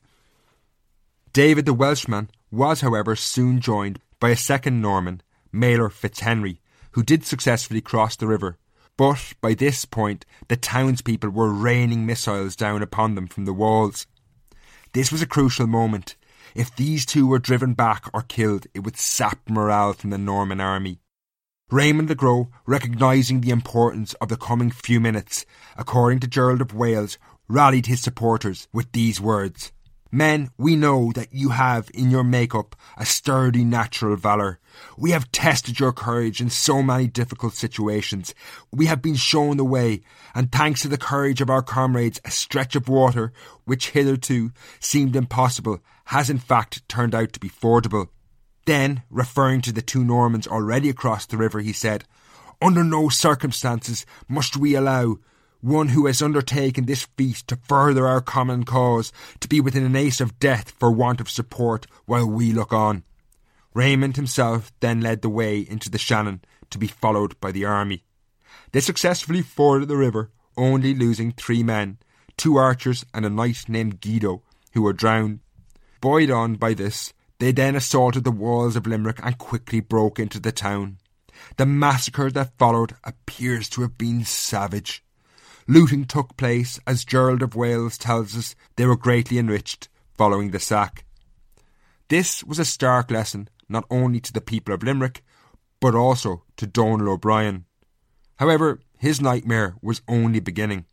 David 1.33 1.65
the 1.65 1.75
Welshman 1.75 2.31
was, 2.51 2.81
however, 2.81 3.17
soon 3.17 3.61
joined 3.61 4.01
by 4.21 4.31
a 4.31 4.37
second 4.37 4.81
Norman, 4.81 5.23
Meiler 5.53 5.89
Fitzhenry, 5.89 6.61
who 6.93 7.03
did 7.03 7.25
successfully 7.25 7.81
cross 7.81 8.17
the 8.17 8.27
river. 8.27 8.57
But 8.97 9.33
by 9.41 9.55
this 9.55 9.85
point, 9.85 10.25
the 10.49 10.57
townspeople 10.57 11.31
were 11.31 11.53
raining 11.53 12.07
missiles 12.07 12.55
down 12.55 12.83
upon 12.83 13.15
them 13.15 13.27
from 13.27 13.45
the 13.45 13.53
walls. 13.53 14.07
This 14.93 15.11
was 15.11 15.23
a 15.23 15.27
crucial 15.27 15.67
moment. 15.67 16.15
If 16.55 16.75
these 16.77 17.05
two 17.05 17.27
were 17.27 17.39
driven 17.39 17.75
back 17.75 18.09
or 18.15 18.23
killed, 18.23 18.67
it 18.75 18.81
would 18.81 18.97
sap 18.97 19.41
morale 19.49 19.93
from 19.93 20.11
the 20.11 20.19
Norman 20.19 20.61
army. 20.61 21.01
Raymond 21.71 22.09
le 22.09 22.15
Gros, 22.15 22.47
recognising 22.67 23.41
the 23.41 23.51
importance 23.51 24.15
of 24.15 24.29
the 24.29 24.37
coming 24.37 24.71
few 24.71 25.01
minutes, 25.01 25.45
according 25.77 26.21
to 26.21 26.29
Gerald 26.29 26.61
of 26.61 26.73
Wales, 26.73 27.19
rallied 27.49 27.87
his 27.87 28.01
supporters 28.01 28.69
with 28.73 28.93
these 28.93 29.21
words 29.21 29.73
Men, 30.15 30.51
we 30.57 30.77
know 30.77 31.11
that 31.17 31.33
you 31.33 31.49
have 31.49 31.91
in 31.93 32.09
your 32.09 32.23
make-up 32.23 32.77
a 32.97 33.05
sturdy 33.05 33.65
natural 33.65 34.15
valour. 34.15 34.61
We 34.97 35.11
have 35.11 35.33
tested 35.33 35.81
your 35.81 35.93
courage 35.93 36.41
in 36.41 36.51
so 36.51 36.85
many 36.85 37.09
difficult 37.09 37.55
situations. 37.55 38.33
We 38.73 38.87
have 38.87 39.03
been 39.03 39.17
shown 39.17 39.57
the 39.57 39.65
way, 39.65 40.03
and 40.33 40.53
thanks 40.53 40.83
to 40.83 40.89
the 40.89 40.99
courage 40.99 41.41
of 41.41 41.51
our 41.51 41.63
comrades, 41.63 42.21
a 42.25 42.31
stretch 42.31 42.77
of 42.77 42.89
water, 42.89 43.33
which 43.65 43.91
hitherto 43.91 44.53
seemed 44.79 45.17
impossible, 45.17 45.81
has 46.07 46.31
in 46.31 46.39
fact 46.39 46.87
turned 46.89 47.15
out 47.15 47.33
to 47.33 47.41
be 47.41 47.49
fordable. 47.49 48.09
Then, 48.67 49.03
referring 49.11 49.61
to 49.63 49.73
the 49.73 49.83
two 49.83 50.05
Normans 50.05 50.47
already 50.47 50.89
across 50.89 51.27
the 51.27 51.37
river, 51.37 51.61
he 51.61 51.73
said, 51.73 52.05
Under 52.63 52.83
no 52.83 53.09
circumstances 53.09 54.07
must 54.29 54.57
we 54.57 54.75
allow 54.75 55.17
one 55.61 55.89
who 55.89 56.07
has 56.07 56.21
undertaken 56.21 56.85
this 56.85 57.07
feat 57.17 57.37
to 57.47 57.57
further 57.57 58.07
our 58.07 58.21
common 58.21 58.65
cause 58.65 59.13
to 59.41 59.49
be 59.49 59.61
within 59.61 59.85
an 59.85 59.97
ace 59.97 60.21
of 60.21 60.39
death 60.39 60.71
for 60.71 60.91
want 60.91 61.21
of 61.21 61.31
support 61.31 61.87
while 62.05 62.29
we 62.29 62.53
look 62.53 62.73
on. 62.73 63.03
Raymond 63.73 64.17
himself 64.17 64.73
then 64.81 65.01
led 65.01 65.23
the 65.23 65.31
way 65.31 65.59
into 65.59 65.91
the 65.91 65.99
Shannon 65.99 66.43
to 66.71 66.79
be 66.79 66.87
followed 66.87 67.41
by 67.41 67.51
the 67.51 67.65
army. 67.65 68.05
They 68.73 68.81
successfully 68.81 69.41
forded 69.43 69.89
the 69.89 69.97
river, 69.97 70.31
only 70.57 70.95
losing 70.95 71.33
three 71.33 71.63
men, 71.63 71.99
two 72.37 72.57
archers 72.57 73.05
and 73.15 73.25
a 73.25 73.31
knight 73.31 73.65
named 73.69 74.01
Guido, 74.01 74.43
who 74.73 74.83
were 74.83 74.93
drowned. 74.93 75.41
Buoyed 76.05 76.31
on 76.31 76.57
by 76.57 76.75
this, 76.75 77.15
they 77.39 77.51
then 77.51 77.75
assaulted 77.75 78.25
the 78.25 78.31
walls 78.31 78.77
of 78.77 78.87
Limerick 78.87 79.21
and 79.23 79.39
quickly 79.39 79.81
broke 79.81 80.19
into 80.19 80.39
the 80.39 80.53
town. 80.53 80.99
The 81.57 81.65
massacre 81.65 82.31
that 82.31 82.59
followed 82.59 82.95
appears 83.05 83.71
to 83.71 83.81
have 83.81 83.97
been 83.97 84.27
savage. 84.27 85.03
Looting 85.67 86.05
took 86.05 86.37
place, 86.37 86.79
as 86.87 87.07
Gerald 87.07 87.43
of 87.43 87.57
Wales 87.57 87.97
tells 87.97 88.37
us 88.37 88.55
they 88.77 88.85
were 88.85 88.99
greatly 88.99 89.39
enriched 89.39 89.89
following 90.13 90.51
the 90.51 90.61
sack. 90.61 91.07
This 92.09 92.45
was 92.45 92.59
a 92.59 92.67
stark 92.67 93.11
lesson 93.11 93.49
not 93.67 93.87
only 93.91 94.21
to 94.21 94.33
the 94.35 94.43
people 94.43 94.75
of 94.75 94.83
Limerick, 94.83 95.25
but 95.81 95.95
also 95.95 96.43
to 96.59 96.67
Donal 96.67 97.15
O'Brien. 97.15 97.65
However, 98.37 98.81
his 98.99 99.23
nightmare 99.23 99.77
was 99.81 100.03
only 100.07 100.41
beginning. 100.41 100.85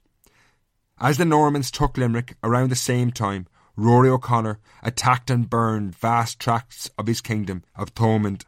As 1.01 1.17
the 1.17 1.25
Normans 1.25 1.69
took 1.69 1.97
Limerick 1.97 2.37
around 2.41 2.69
the 2.69 2.77
same 2.77 3.11
time, 3.11 3.47
Rory 3.81 4.09
O'Connor 4.09 4.59
attacked 4.83 5.31
and 5.31 5.49
burned 5.49 5.95
vast 5.95 6.39
tracts 6.39 6.91
of 6.99 7.07
his 7.07 7.19
kingdom 7.19 7.63
of 7.75 7.95
Thomond. 7.95 8.45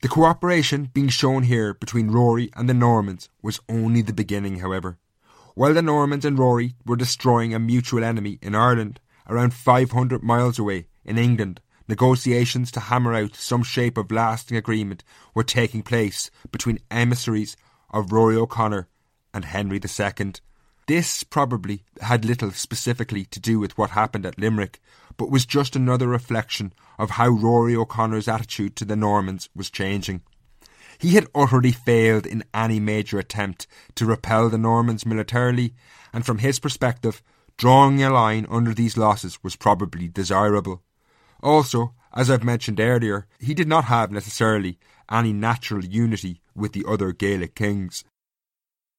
The 0.00 0.08
cooperation 0.08 0.90
being 0.94 1.10
shown 1.10 1.42
here 1.42 1.74
between 1.74 2.10
Rory 2.10 2.48
and 2.56 2.66
the 2.66 2.72
Normans 2.72 3.28
was 3.42 3.60
only 3.68 4.00
the 4.00 4.14
beginning, 4.14 4.60
however. 4.60 4.96
While 5.54 5.74
the 5.74 5.82
Normans 5.82 6.24
and 6.24 6.38
Rory 6.38 6.76
were 6.86 6.96
destroying 6.96 7.52
a 7.52 7.58
mutual 7.58 8.02
enemy 8.02 8.38
in 8.40 8.54
Ireland, 8.54 9.00
around 9.28 9.52
500 9.52 10.22
miles 10.22 10.58
away 10.58 10.86
in 11.04 11.18
England, 11.18 11.60
negotiations 11.86 12.70
to 12.70 12.80
hammer 12.80 13.12
out 13.12 13.36
some 13.36 13.62
shape 13.62 13.98
of 13.98 14.10
lasting 14.10 14.56
agreement 14.56 15.04
were 15.34 15.44
taking 15.44 15.82
place 15.82 16.30
between 16.50 16.78
emissaries 16.90 17.54
of 17.90 18.12
Rory 18.12 18.36
O'Connor 18.36 18.88
and 19.34 19.44
Henry 19.44 19.78
II. 19.78 20.32
This 20.86 21.24
probably 21.24 21.82
had 22.00 22.24
little 22.24 22.52
specifically 22.52 23.24
to 23.26 23.40
do 23.40 23.58
with 23.58 23.76
what 23.76 23.90
happened 23.90 24.24
at 24.24 24.38
Limerick, 24.38 24.80
but 25.16 25.30
was 25.30 25.44
just 25.44 25.74
another 25.74 26.06
reflection 26.06 26.72
of 26.98 27.10
how 27.10 27.28
Rory 27.28 27.74
O'Connor's 27.74 28.28
attitude 28.28 28.76
to 28.76 28.84
the 28.84 28.94
Normans 28.94 29.48
was 29.54 29.68
changing. 29.68 30.22
He 30.98 31.10
had 31.10 31.26
utterly 31.34 31.72
failed 31.72 32.24
in 32.24 32.44
any 32.54 32.78
major 32.78 33.18
attempt 33.18 33.66
to 33.96 34.06
repel 34.06 34.48
the 34.48 34.58
Normans 34.58 35.04
militarily, 35.04 35.74
and 36.12 36.24
from 36.24 36.38
his 36.38 36.60
perspective, 36.60 37.22
drawing 37.58 38.02
a 38.02 38.10
line 38.10 38.46
under 38.48 38.72
these 38.72 38.96
losses 38.96 39.42
was 39.42 39.56
probably 39.56 40.08
desirable. 40.08 40.82
Also, 41.42 41.94
as 42.14 42.30
I've 42.30 42.44
mentioned 42.44 42.80
earlier, 42.80 43.26
he 43.40 43.54
did 43.54 43.68
not 43.68 43.84
have 43.84 44.10
necessarily 44.10 44.78
any 45.10 45.32
natural 45.32 45.84
unity 45.84 46.40
with 46.54 46.72
the 46.72 46.84
other 46.88 47.12
Gaelic 47.12 47.54
kings. 47.54 48.04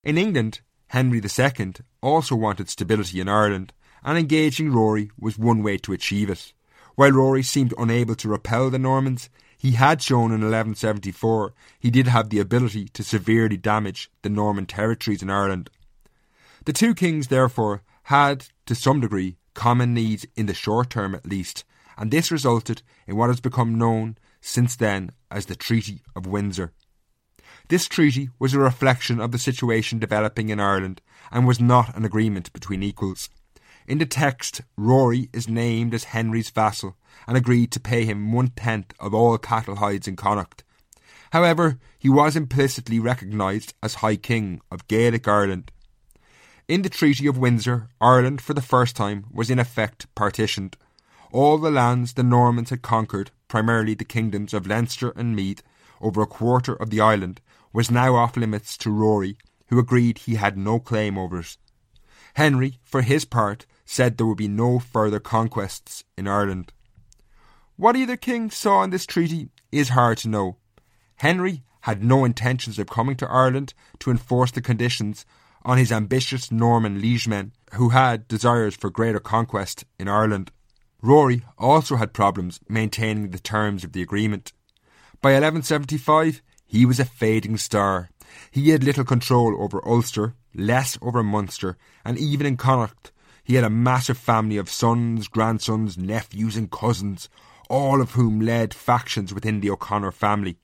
In 0.04 0.17
England, 0.17 0.62
Henry 0.89 1.21
II 1.21 1.73
also 2.02 2.36
wanted 2.36 2.69
stability 2.69 3.19
in 3.19 3.28
Ireland, 3.28 3.73
and 4.04 4.17
engaging 4.17 4.71
Rory 4.71 5.12
was 5.19 5.38
one 5.38 5.62
way 5.63 5.78
to 5.80 5.93
achieve 5.93 6.30
it. 6.30 6.54
While 6.95 7.12
Rory 7.12 7.43
seemed 7.43 7.73
unable 7.78 8.15
to 8.15 8.30
repel 8.30 8.69
the 8.69 8.80
Normans, 8.80 9.30
he 9.58 9.71
had 9.71 10.02
shown 10.02 10.32
in 10.32 10.41
1174 10.41 11.54
he 11.80 11.89
did 11.89 12.08
have 12.08 12.30
the 12.30 12.39
ability 12.39 12.88
to 12.89 13.04
severely 13.04 13.58
damage 13.58 14.10
the 14.21 14.30
Norman 14.30 14.65
territories 14.65 15.21
in 15.21 15.30
Ireland. 15.30 15.69
The 16.65 16.73
two 16.73 16.93
kings, 16.93 17.28
therefore, 17.28 17.82
had, 18.04 18.47
to 18.65 18.76
some 18.76 19.02
degree, 19.02 19.38
common 19.54 19.93
needs 19.93 20.26
in 20.36 20.45
the 20.45 20.54
short 20.54 20.89
term 20.89 21.15
at 21.15 21.26
least, 21.26 21.65
and 21.97 22.12
this 22.12 22.32
resulted 22.32 22.82
in 23.08 23.15
what 23.15 23.30
has 23.30 23.39
become 23.39 23.78
known 23.78 24.17
since 24.39 24.76
then 24.76 25.12
as 25.32 25.47
the 25.47 25.56
Treaty 25.56 26.02
of 26.15 26.28
Windsor. 26.28 26.71
This 27.69 27.88
treaty 27.88 28.30
was 28.39 28.53
a 28.53 28.60
reflection 28.60 29.19
of 29.19 29.32
the 29.32 29.38
situation 29.38 29.99
developing 29.99 30.49
in 30.49 30.60
Ireland 30.60 31.01
and 31.32 31.45
was 31.45 31.60
not 31.60 31.95
an 31.97 32.06
agreement 32.06 32.53
between 32.53 32.82
equals. 32.82 33.30
In 33.88 33.97
the 33.97 34.06
text, 34.06 34.62
Rory 34.77 35.30
is 35.34 35.49
named 35.49 35.93
as 35.93 36.06
Henry's 36.06 36.49
vassal 36.49 36.95
and 37.27 37.36
agreed 37.36 37.71
to 37.71 37.80
pay 37.80 38.06
him 38.06 38.32
one 38.32 38.49
tenth 38.49 38.93
of 38.99 39.13
all 39.13 39.38
cattle 39.38 39.77
hides 39.77 40.08
in 40.08 40.15
Connacht. 40.15 40.63
However, 41.32 41.77
he 41.99 42.08
was 42.08 42.38
implicitly 42.38 42.99
recognised 42.99 43.73
as 43.84 43.95
High 43.95 44.15
King 44.15 44.62
of 44.71 44.88
Gaelic 44.88 45.27
Ireland. 45.27 45.71
In 46.69 46.84
the 46.84 46.89
Treaty 46.89 47.27
of 47.27 47.38
Windsor, 47.38 47.89
Ireland 47.99 48.41
for 48.41 48.53
the 48.53 48.62
first 48.62 48.95
time 48.95 49.25
was 49.32 49.49
in 49.49 49.60
effect 49.60 50.13
partitioned. 50.15 50.77
All 51.34 51.58
the 51.58 51.71
lands 51.71 52.13
the 52.13 52.23
Normans 52.23 52.69
had 52.69 52.82
conquered, 52.82 53.32
primarily 53.49 53.93
the 53.93 54.06
kingdoms 54.06 54.53
of 54.53 54.67
Leinster 54.67 55.12
and 55.12 55.36
Meath, 55.36 55.63
over 55.99 56.21
a 56.21 56.27
quarter 56.27 56.73
of 56.73 56.89
the 56.89 57.01
island, 57.01 57.41
was 57.78 57.92
now 57.92 58.16
off 58.16 58.36
limits 58.36 58.76
to 58.76 58.90
Rory, 58.90 59.38
who 59.68 59.78
agreed 59.78 60.18
he 60.18 60.34
had 60.34 60.58
no 60.58 60.80
claim 60.80 61.16
over 61.16 61.42
it. 61.42 61.58
Henry, 62.34 62.80
for 62.84 63.04
his 63.04 63.24
part, 63.24 63.68
said 63.86 64.18
there 64.18 64.26
would 64.26 64.40
be 64.40 64.48
no 64.48 64.80
further 64.80 65.20
conquests 65.20 66.04
in 66.18 66.28
Ireland. 66.28 66.74
What 67.76 67.96
either 67.96 68.18
king 68.18 68.50
saw 68.50 68.82
in 68.82 68.90
this 68.90 69.06
treaty 69.06 69.50
is 69.72 69.90
hard 69.90 70.18
to 70.20 70.28
know. 70.28 70.58
Henry 71.18 71.62
had 71.82 72.04
no 72.04 72.26
intentions 72.26 72.80
of 72.80 72.88
coming 72.90 73.16
to 73.18 73.30
Ireland 73.30 73.76
to 74.00 74.10
enforce 74.10 74.50
the 74.50 74.60
conditions 74.60 75.24
on 75.63 75.78
his 75.78 75.92
ambitious 75.92 76.52
Norman 76.52 77.00
liegemen, 77.00 77.52
who 77.76 77.90
had 77.90 78.28
desires 78.28 78.76
for 78.76 78.90
greater 78.90 79.20
conquest 79.20 79.86
in 80.00 80.08
Ireland. 80.08 80.50
Rory 81.04 81.44
also 81.60 81.98
had 81.98 82.12
problems 82.12 82.60
maintaining 82.68 83.30
the 83.30 83.38
terms 83.38 83.84
of 83.84 83.92
the 83.92 84.02
agreement. 84.02 84.52
By 85.22 85.34
1175, 85.34 86.42
he 86.67 86.86
was 86.86 86.99
a 86.99 87.06
fading 87.06 87.58
star. 87.58 88.10
He 88.51 88.69
had 88.69 88.84
little 88.84 89.06
control 89.06 89.62
over 89.62 89.86
Ulster, 89.88 90.36
less 90.53 90.97
over 91.01 91.23
Munster, 91.23 91.77
and 92.06 92.17
even 92.17 92.45
in 92.45 92.58
Connacht, 92.58 93.12
he 93.43 93.56
had 93.56 93.63
a 93.63 93.69
massive 93.69 94.17
family 94.17 94.58
of 94.58 94.69
sons, 94.69 95.30
grandsons, 95.30 95.97
nephews, 95.97 96.58
and 96.58 96.69
cousins, 96.69 97.30
all 97.69 98.01
of 98.01 98.12
whom 98.12 98.41
led 98.41 98.73
factions 98.73 99.34
within 99.34 99.62
the 99.62 99.69
O'Connor 99.69 100.12
family. 100.12 100.58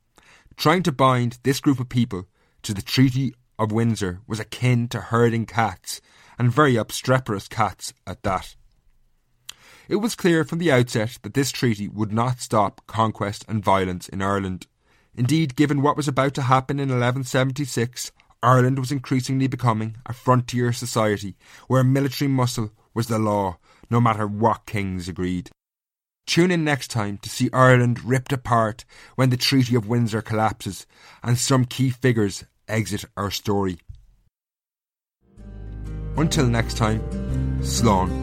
Trying 0.57 0.83
to 0.83 0.91
bind 0.91 1.39
this 1.43 1.61
group 1.61 1.79
of 1.79 1.87
people 1.87 2.27
to 2.63 2.73
the 2.73 2.81
Treaty 2.81 3.33
of 3.57 3.71
Windsor 3.71 4.19
was 4.27 4.39
akin 4.39 4.89
to 4.89 4.99
herding 4.99 5.45
cats, 5.45 6.01
and 6.37 6.51
very 6.51 6.75
obstreperous 6.75 7.47
cats 7.47 7.93
at 8.05 8.23
that. 8.23 8.55
It 9.87 9.97
was 9.97 10.15
clear 10.15 10.43
from 10.43 10.59
the 10.59 10.71
outset 10.71 11.19
that 11.21 11.33
this 11.33 11.51
treaty 11.51 11.87
would 11.87 12.11
not 12.11 12.39
stop 12.39 12.81
conquest 12.87 13.45
and 13.47 13.63
violence 13.63 14.09
in 14.09 14.21
Ireland. 14.21 14.67
Indeed, 15.15 15.55
given 15.55 15.81
what 15.81 15.97
was 15.97 16.07
about 16.07 16.33
to 16.35 16.43
happen 16.43 16.79
in 16.79 16.89
1176, 16.89 18.11
Ireland 18.41 18.79
was 18.79 18.91
increasingly 18.91 19.47
becoming 19.47 19.97
a 20.05 20.13
frontier 20.13 20.73
society 20.73 21.35
where 21.67 21.83
military 21.83 22.27
muscle 22.27 22.71
was 22.93 23.07
the 23.07 23.19
law, 23.19 23.57
no 23.89 24.01
matter 24.01 24.27
what 24.27 24.65
kings 24.65 25.07
agreed. 25.07 25.49
Tune 26.25 26.51
in 26.51 26.63
next 26.63 26.89
time 26.89 27.17
to 27.19 27.29
see 27.29 27.49
Ireland 27.51 28.03
ripped 28.03 28.33
apart 28.33 28.85
when 29.15 29.29
the 29.29 29.37
Treaty 29.37 29.75
of 29.75 29.87
Windsor 29.87 30.21
collapses 30.21 30.87
and 31.21 31.37
some 31.37 31.65
key 31.65 31.89
figures 31.89 32.45
exit 32.67 33.05
our 33.17 33.29
story. 33.29 33.79
Until 36.15 36.47
next 36.47 36.77
time, 36.77 37.01
Slán. 37.61 38.22